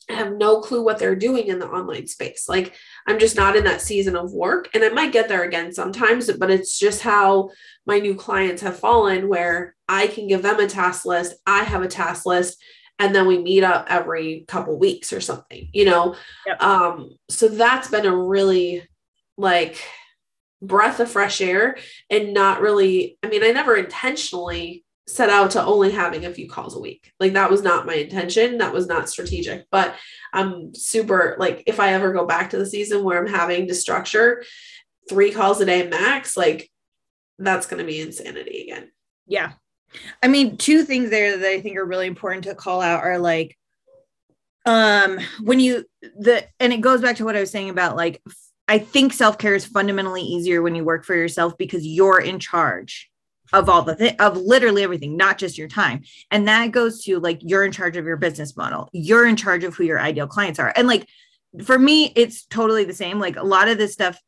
have 0.09 0.33
no 0.33 0.61
clue 0.61 0.85
what 0.85 0.99
they're 0.99 1.16
doing 1.16 1.47
in 1.47 1.59
the 1.59 1.66
online 1.66 2.07
space 2.07 2.47
like 2.49 2.75
i'm 3.07 3.18
just 3.18 3.37
not 3.37 3.57
in 3.57 3.64
that 3.64 3.81
season 3.81 4.14
of 4.14 4.33
work 4.33 4.68
and 4.75 4.85
i 4.85 4.88
might 4.90 5.12
get 5.12 5.29
there 5.29 5.44
again 5.44 5.73
sometimes 5.73 6.31
but 6.33 6.51
it's 6.51 6.79
just 6.79 7.01
how 7.01 7.49
my 7.87 7.99
new 7.99 8.14
clients 8.14 8.61
have 8.61 8.79
fallen 8.79 9.29
where 9.29 9.75
i 9.88 10.07
can 10.07 10.29
give 10.29 10.42
them 10.42 10.61
a 10.61 10.66
task 10.66 11.07
list 11.07 11.35
i 11.47 11.64
have 11.64 11.83
a 11.83 11.88
task 11.88 12.27
list 12.27 12.62
and 12.99 13.14
then 13.14 13.27
we 13.27 13.38
meet 13.38 13.64
up 13.64 13.87
every 13.88 14.44
couple 14.47 14.79
weeks 14.79 15.12
or 15.12 15.23
something 15.23 15.68
you 15.73 15.87
know 15.87 16.14
yep. 16.47 16.62
um 16.62 17.16
so 17.31 17.49
that's 17.49 17.88
been 17.88 18.07
a 18.07 18.14
really 18.14 18.87
like 19.38 19.83
breath 20.66 21.00
of 21.00 21.11
fresh 21.11 21.40
air 21.40 21.77
and 22.11 22.35
not 22.35 22.61
really 22.61 23.18
i 23.22 23.29
mean 23.29 23.42
i 23.42 23.50
never 23.50 23.77
intentionally 23.77 24.85
set 25.07 25.29
out 25.29 25.50
to 25.50 25.62
only 25.62 25.90
having 25.90 26.24
a 26.24 26.33
few 26.33 26.48
calls 26.48 26.74
a 26.74 26.81
week. 26.81 27.12
Like 27.20 27.35
that 27.35 27.50
was 27.50 27.62
not 27.62 27.85
my 27.85 27.92
intention. 27.92 28.57
That 28.57 28.72
was 28.72 28.87
not 28.87 29.11
strategic. 29.11 29.66
But 29.70 29.94
i'm 30.33 30.74
super 30.74 31.37
like 31.38 31.62
if 31.66 31.79
i 31.79 31.92
ever 31.92 32.12
go 32.12 32.27
back 32.27 32.50
to 32.50 32.59
the 32.59 32.66
season 32.66 33.05
where 33.05 33.18
i'm 33.18 33.33
having 33.33 33.68
to 33.68 33.74
structure 33.74 34.42
three 35.09 35.31
calls 35.31 35.61
a 35.61 35.66
day 35.66 35.87
max 35.87 36.37
like 36.37 36.70
that's 37.38 37.66
going 37.66 37.79
to 37.79 37.87
be 37.87 38.00
insanity 38.00 38.62
again. 38.62 38.90
Yeah. 39.27 39.53
I 40.22 40.29
mean, 40.29 40.57
two 40.57 40.85
things 40.85 41.11
there 41.11 41.37
that 41.37 41.46
I 41.46 41.61
think 41.61 41.77
are 41.77 41.85
really 41.85 42.07
important 42.07 42.44
to 42.44 42.55
call 42.55 42.81
out 42.81 43.03
are 43.03 43.18
like, 43.18 43.57
um, 44.66 45.18
when 45.42 45.61
you 45.61 45.85
the 46.00 46.46
and 46.59 46.72
it 46.72 46.81
goes 46.81 47.00
back 47.03 47.16
to 47.16 47.24
what 47.24 47.37
I 47.37 47.40
was 47.40 47.50
saying 47.50 47.70
about 47.70 47.96
like, 47.96 48.22
I 48.68 48.79
think 48.79 49.12
self 49.12 49.38
care 49.38 49.55
is 49.55 49.66
fundamentally 49.66 50.22
easier 50.22 50.62
when 50.62 50.74
you 50.74 50.85
work 50.85 51.05
for 51.05 51.14
yourself 51.14 51.57
because 51.59 51.87
you're 51.87 52.20
in 52.20 52.38
charge 52.38 53.11
of 53.53 53.68
all 53.68 53.83
the 53.83 53.94
th- 53.94 54.16
of 54.18 54.37
literally 54.37 54.83
everything, 54.83 55.16
not 55.16 55.38
just 55.38 55.59
your 55.59 55.68
time. 55.68 56.03
And 56.31 56.48
that 56.48 56.72
goes 56.72 57.03
to 57.05 57.20
like 57.20 57.40
you're 57.42 57.64
in 57.64 57.72
charge 57.72 57.96
of 57.96 58.07
your 58.07 58.16
business 58.16 58.57
model. 58.57 58.88
You're 58.92 59.27
in 59.27 59.37
charge 59.37 59.64
of 59.64 59.74
who 59.74 59.85
your 59.85 60.00
ideal 60.00 60.27
clients 60.27 60.59
are. 60.59 60.72
And 60.74 60.88
like 60.88 61.07
for 61.64 61.79
me, 61.79 62.12
it's 62.16 62.46
totally 62.46 62.85
the 62.85 62.94
same. 62.94 63.20
Like 63.20 63.37
a 63.37 63.44
lot 63.44 63.68
of 63.68 63.79
this 63.79 63.92
stuff 63.92 64.18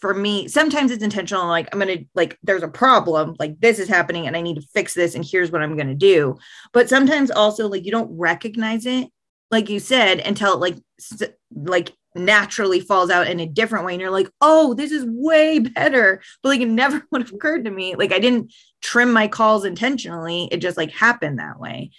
for 0.00 0.12
me 0.12 0.46
sometimes 0.48 0.90
it's 0.90 1.02
intentional 1.02 1.46
like 1.46 1.68
i'm 1.72 1.78
gonna 1.78 1.96
like 2.14 2.36
there's 2.42 2.62
a 2.62 2.68
problem 2.68 3.34
like 3.38 3.58
this 3.60 3.78
is 3.78 3.88
happening 3.88 4.26
and 4.26 4.36
i 4.36 4.40
need 4.40 4.56
to 4.56 4.66
fix 4.74 4.92
this 4.92 5.14
and 5.14 5.24
here's 5.24 5.50
what 5.50 5.62
i'm 5.62 5.76
gonna 5.76 5.94
do 5.94 6.36
but 6.72 6.88
sometimes 6.88 7.30
also 7.30 7.68
like 7.68 7.84
you 7.84 7.90
don't 7.90 8.10
recognize 8.18 8.84
it 8.84 9.08
like 9.50 9.70
you 9.70 9.78
said 9.78 10.18
until 10.18 10.58
like 10.58 10.76
like 11.54 11.92
naturally 12.14 12.80
falls 12.80 13.10
out 13.10 13.28
in 13.28 13.40
a 13.40 13.46
different 13.46 13.84
way. 13.84 13.92
And 13.92 14.00
you're 14.00 14.10
like 14.10 14.30
oh 14.40 14.74
this 14.74 14.92
is 14.92 15.04
way 15.06 15.58
better. 15.58 16.22
But 16.42 16.50
like 16.50 16.60
it 16.60 16.68
never 16.68 17.02
would 17.10 17.22
have 17.22 17.32
occurred 17.32 17.64
to 17.64 17.70
me. 17.70 17.96
Like 17.96 18.12
i 18.12 18.18
didn't 18.18 18.52
trim 18.82 19.12
my 19.12 19.28
calls 19.28 19.64
intentionally. 19.64 20.48
It 20.50 20.58
just 20.58 20.76
like 20.76 20.90
happened 20.90 21.38
that 21.38 21.60
way. 21.60 21.90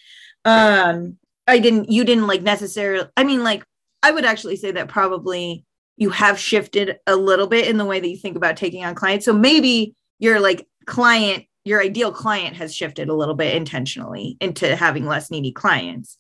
Um 0.46 1.18
i 1.48 1.60
didn't 1.60 1.90
you 1.92 2.04
didn't 2.04 2.28
like 2.28 2.44
necessarily 2.44 3.10
i 3.18 3.24
mean 3.24 3.44
like 3.44 3.64
i 4.04 4.12
would 4.12 4.26
actually 4.26 4.56
say 4.56 4.72
that 4.72 4.88
probably 4.88 5.66
you 6.02 6.10
have 6.10 6.40
shifted 6.40 6.98
a 7.06 7.16
little 7.16 7.46
bit 7.46 7.68
in 7.68 7.78
the 7.78 7.86
way 7.86 8.00
that 8.00 8.08
you 8.08 8.18
think 8.18 8.36
about 8.36 8.58
taking 8.58 8.84
on 8.84 8.96
clients. 8.96 9.24
So 9.24 9.34
maybe 9.34 9.94
your 10.18 10.40
like 10.40 10.68
client, 10.88 11.46
your 11.64 11.80
ideal 11.80 12.12
client 12.12 12.56
has 12.56 12.76
shifted 12.76 13.08
a 13.08 13.14
little 13.14 13.36
bit 13.36 13.56
intentionally 13.56 14.36
into 14.42 14.76
having 14.76 15.06
less 15.06 15.30
needy 15.30 15.52
clients. 15.52 16.18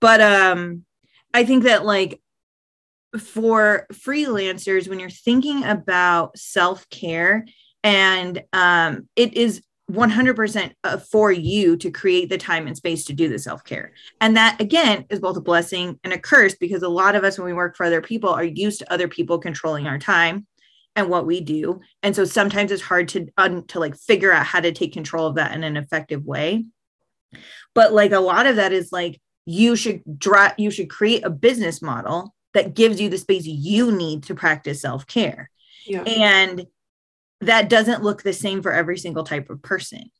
But 0.00 0.22
um 0.22 0.84
I 1.34 1.44
think 1.44 1.64
that 1.64 1.84
like 1.84 2.22
for 3.16 3.86
freelancers 3.92 4.88
when 4.88 4.98
you're 5.00 5.08
thinking 5.08 5.64
about 5.64 6.36
self-care 6.36 7.46
and 7.82 8.42
um 8.52 9.08
it 9.16 9.34
is 9.34 9.62
100% 9.90 10.72
uh, 10.84 10.98
for 10.98 11.32
you 11.32 11.76
to 11.78 11.90
create 11.90 12.28
the 12.28 12.36
time 12.36 12.66
and 12.66 12.76
space 12.76 13.04
to 13.06 13.14
do 13.14 13.28
the 13.28 13.38
self 13.38 13.64
care. 13.64 13.92
And 14.20 14.36
that, 14.36 14.60
again, 14.60 15.06
is 15.08 15.20
both 15.20 15.36
a 15.36 15.40
blessing 15.40 15.98
and 16.04 16.12
a 16.12 16.18
curse 16.18 16.54
because 16.54 16.82
a 16.82 16.88
lot 16.88 17.14
of 17.14 17.24
us, 17.24 17.38
when 17.38 17.46
we 17.46 17.54
work 17.54 17.76
for 17.76 17.86
other 17.86 18.02
people, 18.02 18.30
are 18.30 18.44
used 18.44 18.80
to 18.80 18.92
other 18.92 19.08
people 19.08 19.38
controlling 19.38 19.86
our 19.86 19.98
time 19.98 20.46
and 20.94 21.08
what 21.08 21.26
we 21.26 21.40
do. 21.40 21.80
And 22.02 22.14
so 22.14 22.24
sometimes 22.24 22.70
it's 22.70 22.82
hard 22.82 23.08
to, 23.10 23.28
um, 23.38 23.64
to 23.68 23.80
like 23.80 23.96
figure 23.96 24.32
out 24.32 24.44
how 24.44 24.60
to 24.60 24.72
take 24.72 24.92
control 24.92 25.26
of 25.26 25.36
that 25.36 25.54
in 25.54 25.64
an 25.64 25.76
effective 25.76 26.24
way. 26.24 26.66
But 27.74 27.92
like 27.92 28.12
a 28.12 28.20
lot 28.20 28.46
of 28.46 28.56
that 28.56 28.72
is 28.72 28.92
like, 28.92 29.20
you 29.46 29.76
should 29.76 30.02
draw, 30.18 30.50
you 30.58 30.70
should 30.70 30.90
create 30.90 31.24
a 31.24 31.30
business 31.30 31.80
model 31.80 32.34
that 32.58 32.74
gives 32.74 33.00
you 33.00 33.08
the 33.08 33.18
space 33.18 33.46
you 33.46 33.92
need 33.92 34.24
to 34.24 34.34
practice 34.34 34.80
self 34.80 35.06
care. 35.06 35.48
Yeah. 35.86 36.02
And 36.02 36.66
that 37.40 37.68
doesn't 37.68 38.02
look 38.02 38.22
the 38.22 38.32
same 38.32 38.62
for 38.62 38.72
every 38.72 38.98
single 38.98 39.22
type 39.22 39.48
of 39.48 39.62
person. 39.62 40.10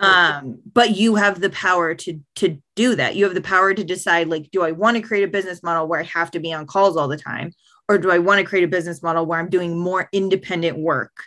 Um 0.00 0.58
but 0.72 0.96
you 0.96 1.14
have 1.14 1.40
the 1.40 1.50
power 1.50 1.94
to 1.94 2.20
to 2.36 2.58
do 2.74 2.96
that. 2.96 3.14
You 3.14 3.24
have 3.24 3.34
the 3.34 3.40
power 3.40 3.72
to 3.72 3.84
decide 3.84 4.28
like 4.28 4.50
do 4.50 4.62
i 4.62 4.72
want 4.72 4.96
to 4.96 5.02
create 5.02 5.24
a 5.24 5.28
business 5.28 5.62
model 5.62 5.86
where 5.86 6.00
i 6.00 6.04
have 6.04 6.32
to 6.32 6.40
be 6.40 6.52
on 6.52 6.66
calls 6.66 6.96
all 6.96 7.08
the 7.08 7.16
time? 7.16 7.52
Or 7.88 7.96
do 7.96 8.10
i 8.10 8.18
want 8.18 8.40
to 8.40 8.46
create 8.46 8.64
a 8.64 8.68
business 8.68 9.00
model 9.00 9.24
where 9.24 9.38
i'm 9.38 9.48
doing 9.48 9.78
more 9.78 10.08
independent 10.12 10.78
work 10.78 11.24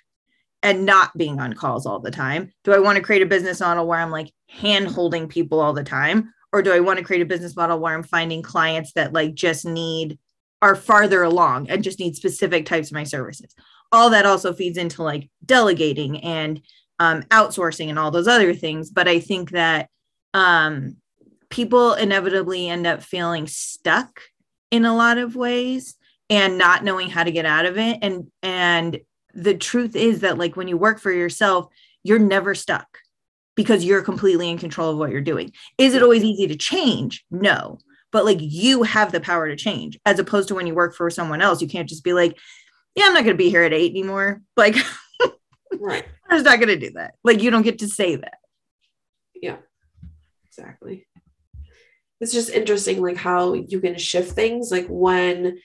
and 0.63 0.85
not 0.85 1.17
being 1.17 1.39
on 1.39 1.53
calls 1.53 1.85
all 1.85 1.99
the 1.99 2.11
time? 2.11 2.51
Do 2.65 2.73
i 2.73 2.79
want 2.79 2.97
to 2.97 3.03
create 3.03 3.21
a 3.21 3.25
business 3.25 3.61
model 3.61 3.87
where 3.87 3.99
i'm 3.99 4.11
like 4.11 4.31
hand 4.49 4.87
holding 4.87 5.29
people 5.29 5.61
all 5.61 5.73
the 5.73 5.83
time? 5.83 6.33
Or 6.51 6.61
do 6.61 6.73
i 6.73 6.81
want 6.81 6.99
to 6.99 7.05
create 7.05 7.21
a 7.21 7.33
business 7.33 7.55
model 7.55 7.79
where 7.79 7.93
i'm 7.93 8.03
finding 8.03 8.41
clients 8.41 8.93
that 8.93 9.13
like 9.13 9.33
just 9.33 9.65
need 9.65 10.17
are 10.61 10.75
farther 10.75 11.23
along 11.23 11.69
and 11.69 11.83
just 11.83 11.99
need 11.99 12.15
specific 12.15 12.65
types 12.65 12.89
of 12.89 12.93
my 12.93 13.03
services 13.03 13.55
all 13.91 14.09
that 14.11 14.25
also 14.25 14.53
feeds 14.53 14.77
into 14.77 15.03
like 15.03 15.29
delegating 15.45 16.23
and 16.23 16.61
um, 16.99 17.23
outsourcing 17.23 17.89
and 17.89 17.99
all 17.99 18.11
those 18.11 18.27
other 18.27 18.53
things. 18.53 18.89
But 18.89 19.07
I 19.07 19.19
think 19.19 19.51
that 19.51 19.89
um, 20.33 20.97
people 21.49 21.93
inevitably 21.93 22.69
end 22.69 22.87
up 22.87 23.03
feeling 23.03 23.47
stuck 23.47 24.21
in 24.69 24.85
a 24.85 24.95
lot 24.95 25.17
of 25.17 25.35
ways 25.35 25.95
and 26.29 26.57
not 26.57 26.83
knowing 26.83 27.09
how 27.09 27.23
to 27.23 27.31
get 27.31 27.45
out 27.45 27.65
of 27.65 27.77
it. 27.77 27.99
And 28.01 28.31
and 28.41 28.99
the 29.33 29.55
truth 29.55 29.95
is 29.95 30.21
that 30.21 30.37
like 30.37 30.55
when 30.55 30.67
you 30.67 30.77
work 30.77 30.99
for 30.99 31.11
yourself, 31.11 31.67
you're 32.03 32.19
never 32.19 32.55
stuck 32.55 32.99
because 33.55 33.83
you're 33.83 34.01
completely 34.01 34.49
in 34.49 34.57
control 34.57 34.91
of 34.91 34.97
what 34.97 35.11
you're 35.11 35.21
doing. 35.21 35.51
Is 35.77 35.93
it 35.93 36.03
always 36.03 36.23
easy 36.23 36.47
to 36.47 36.55
change? 36.55 37.25
No. 37.29 37.79
But 38.11 38.25
like 38.25 38.39
you 38.39 38.83
have 38.83 39.11
the 39.11 39.21
power 39.21 39.47
to 39.47 39.55
change 39.55 39.97
as 40.05 40.19
opposed 40.19 40.49
to 40.49 40.55
when 40.55 40.67
you 40.67 40.75
work 40.75 40.95
for 40.95 41.09
someone 41.09 41.41
else, 41.41 41.61
you 41.61 41.67
can't 41.67 41.89
just 41.89 42.03
be 42.03 42.13
like, 42.13 42.37
yeah, 42.95 43.05
I'm 43.05 43.13
not 43.13 43.23
going 43.23 43.35
to 43.37 43.43
be 43.43 43.49
here 43.49 43.63
at 43.63 43.73
eight 43.73 43.91
anymore. 43.91 44.41
Like, 44.57 44.75
right. 45.79 46.05
I'm 46.29 46.37
just 46.37 46.45
not 46.45 46.59
going 46.59 46.67
to 46.67 46.87
do 46.87 46.91
that. 46.95 47.13
Like, 47.23 47.41
you 47.41 47.49
don't 47.49 47.63
get 47.63 47.79
to 47.79 47.87
say 47.87 48.15
that. 48.15 48.37
Yeah, 49.33 49.57
exactly. 50.45 51.07
It's 52.19 52.33
just 52.33 52.49
interesting, 52.49 53.01
like, 53.01 53.17
how 53.17 53.53
you 53.53 53.79
can 53.79 53.97
shift 53.97 54.33
things, 54.33 54.71
like, 54.71 54.87
when 54.87 55.59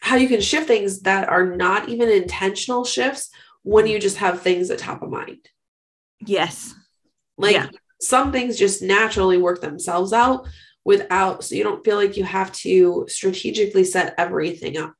how 0.00 0.16
you 0.16 0.26
can 0.28 0.40
shift 0.40 0.66
things 0.66 1.02
that 1.02 1.28
are 1.28 1.54
not 1.54 1.88
even 1.88 2.08
intentional 2.08 2.84
shifts 2.84 3.30
when 3.62 3.86
you 3.86 4.00
just 4.00 4.16
have 4.16 4.42
things 4.42 4.68
at 4.70 4.78
top 4.78 5.02
of 5.02 5.10
mind. 5.10 5.48
Yes. 6.20 6.74
Like, 7.38 7.54
yeah. 7.54 7.68
some 8.00 8.32
things 8.32 8.58
just 8.58 8.82
naturally 8.82 9.38
work 9.38 9.60
themselves 9.60 10.12
out 10.12 10.48
without, 10.84 11.44
so 11.44 11.54
you 11.54 11.64
don't 11.64 11.84
feel 11.84 11.96
like 11.96 12.16
you 12.16 12.24
have 12.24 12.52
to 12.52 13.06
strategically 13.08 13.84
set 13.84 14.14
everything 14.18 14.76
up. 14.76 14.94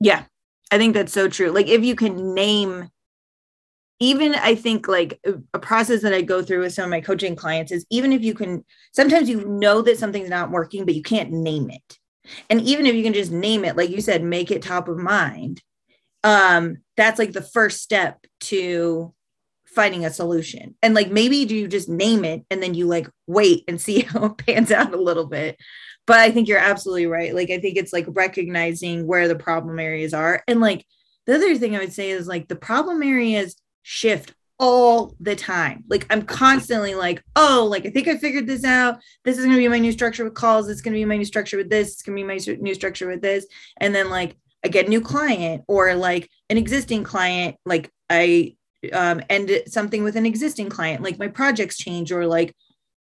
Yeah, 0.00 0.24
I 0.70 0.78
think 0.78 0.94
that's 0.94 1.12
so 1.12 1.28
true. 1.28 1.50
Like 1.50 1.68
if 1.68 1.84
you 1.84 1.94
can 1.94 2.34
name 2.34 2.90
even 4.00 4.34
I 4.34 4.54
think 4.54 4.86
like 4.86 5.20
a 5.54 5.58
process 5.58 6.02
that 6.02 6.14
I 6.14 6.22
go 6.22 6.42
through 6.42 6.60
with 6.60 6.72
some 6.72 6.84
of 6.84 6.90
my 6.90 7.00
coaching 7.00 7.34
clients 7.34 7.72
is 7.72 7.84
even 7.90 8.12
if 8.12 8.22
you 8.22 8.34
can 8.34 8.64
sometimes 8.92 9.28
you 9.28 9.44
know 9.44 9.82
that 9.82 9.98
something's 9.98 10.30
not 10.30 10.50
working 10.50 10.84
but 10.84 10.94
you 10.94 11.02
can't 11.02 11.32
name 11.32 11.70
it. 11.70 11.98
And 12.50 12.60
even 12.60 12.86
if 12.86 12.94
you 12.94 13.02
can 13.02 13.12
just 13.12 13.32
name 13.32 13.64
it 13.64 13.76
like 13.76 13.90
you 13.90 14.00
said 14.00 14.22
make 14.22 14.50
it 14.50 14.62
top 14.62 14.88
of 14.88 14.98
mind. 14.98 15.62
Um 16.22 16.78
that's 16.96 17.18
like 17.18 17.32
the 17.32 17.42
first 17.42 17.82
step 17.82 18.24
to 18.40 19.12
finding 19.78 20.04
a 20.04 20.10
solution. 20.10 20.74
And 20.82 20.92
like 20.92 21.10
maybe 21.10 21.44
do 21.44 21.54
you 21.54 21.68
just 21.68 21.88
name 21.88 22.24
it 22.24 22.44
and 22.50 22.60
then 22.60 22.74
you 22.74 22.86
like 22.86 23.08
wait 23.28 23.62
and 23.68 23.80
see 23.80 24.00
how 24.10 24.24
it 24.24 24.38
pans 24.38 24.72
out 24.72 24.92
a 24.92 25.00
little 25.00 25.26
bit 25.26 25.56
but 26.08 26.20
I 26.20 26.30
think 26.30 26.48
you're 26.48 26.58
absolutely 26.58 27.06
right. 27.06 27.34
Like, 27.34 27.50
I 27.50 27.58
think 27.58 27.76
it's 27.76 27.92
like 27.92 28.06
recognizing 28.08 29.06
where 29.06 29.28
the 29.28 29.36
problem 29.36 29.78
areas 29.78 30.14
are. 30.14 30.42
And 30.48 30.58
like 30.58 30.86
the 31.26 31.34
other 31.34 31.54
thing 31.56 31.76
I 31.76 31.80
would 31.80 31.92
say 31.92 32.08
is 32.08 32.26
like 32.26 32.48
the 32.48 32.56
problem 32.56 33.02
areas 33.02 33.56
shift 33.82 34.32
all 34.58 35.14
the 35.20 35.36
time. 35.36 35.84
Like, 35.86 36.06
I'm 36.08 36.22
constantly 36.22 36.94
like, 36.94 37.22
oh, 37.36 37.68
like, 37.70 37.84
I 37.84 37.90
think 37.90 38.08
I 38.08 38.16
figured 38.16 38.46
this 38.46 38.64
out. 38.64 39.00
This 39.22 39.36
is 39.36 39.44
going 39.44 39.56
to 39.56 39.62
be 39.62 39.68
my 39.68 39.78
new 39.78 39.92
structure 39.92 40.24
with 40.24 40.32
calls. 40.32 40.70
It's 40.70 40.80
going 40.80 40.94
to 40.94 40.98
be 40.98 41.04
my 41.04 41.18
new 41.18 41.26
structure 41.26 41.58
with 41.58 41.68
this. 41.68 41.92
It's 41.92 42.02
going 42.02 42.16
to 42.16 42.22
be 42.22 42.26
my 42.26 42.38
new 42.58 42.74
structure 42.74 43.06
with 43.06 43.20
this. 43.20 43.46
And 43.76 43.94
then 43.94 44.08
like, 44.08 44.34
I 44.64 44.68
get 44.68 44.86
a 44.86 44.88
new 44.88 45.02
client 45.02 45.64
or 45.68 45.94
like 45.94 46.30
an 46.48 46.56
existing 46.56 47.04
client, 47.04 47.56
like 47.66 47.92
I 48.08 48.56
um, 48.92 49.22
end 49.28 49.50
something 49.66 50.04
with 50.04 50.16
an 50.16 50.26
existing 50.26 50.68
client, 50.68 51.02
like 51.02 51.18
my 51.18 51.28
projects 51.28 51.76
change 51.76 52.12
or 52.12 52.26
like 52.26 52.54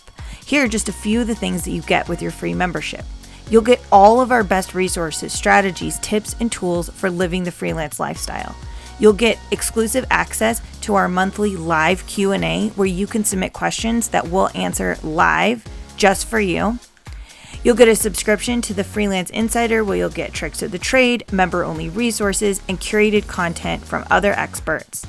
Here 0.45 0.65
are 0.65 0.67
just 0.67 0.89
a 0.89 0.93
few 0.93 1.21
of 1.21 1.27
the 1.27 1.35
things 1.35 1.63
that 1.63 1.71
you 1.71 1.81
get 1.83 2.09
with 2.09 2.21
your 2.21 2.31
free 2.31 2.53
membership. 2.53 3.05
You'll 3.49 3.61
get 3.61 3.81
all 3.89 4.19
of 4.19 4.33
our 4.33 4.43
best 4.43 4.75
resources, 4.75 5.31
strategies, 5.31 5.97
tips, 5.99 6.35
and 6.41 6.51
tools 6.51 6.89
for 6.89 7.09
living 7.09 7.45
the 7.45 7.51
freelance 7.51 8.01
lifestyle. 8.01 8.53
You'll 9.01 9.13
get 9.13 9.39
exclusive 9.49 10.05
access 10.11 10.61
to 10.81 10.93
our 10.93 11.09
monthly 11.09 11.57
live 11.57 12.05
Q&A 12.05 12.69
where 12.75 12.87
you 12.87 13.07
can 13.07 13.25
submit 13.25 13.51
questions 13.51 14.09
that 14.09 14.27
we'll 14.27 14.51
answer 14.53 14.95
live 15.01 15.65
just 15.97 16.27
for 16.27 16.39
you. 16.39 16.77
You'll 17.63 17.75
get 17.75 17.87
a 17.87 17.95
subscription 17.95 18.61
to 18.61 18.75
the 18.75 18.83
Freelance 18.83 19.31
Insider 19.31 19.83
where 19.83 19.97
you'll 19.97 20.09
get 20.09 20.33
tricks 20.33 20.61
of 20.61 20.69
the 20.69 20.77
trade, 20.77 21.23
member-only 21.31 21.89
resources, 21.89 22.61
and 22.69 22.79
curated 22.79 23.27
content 23.27 23.83
from 23.83 24.05
other 24.11 24.33
experts. 24.33 25.03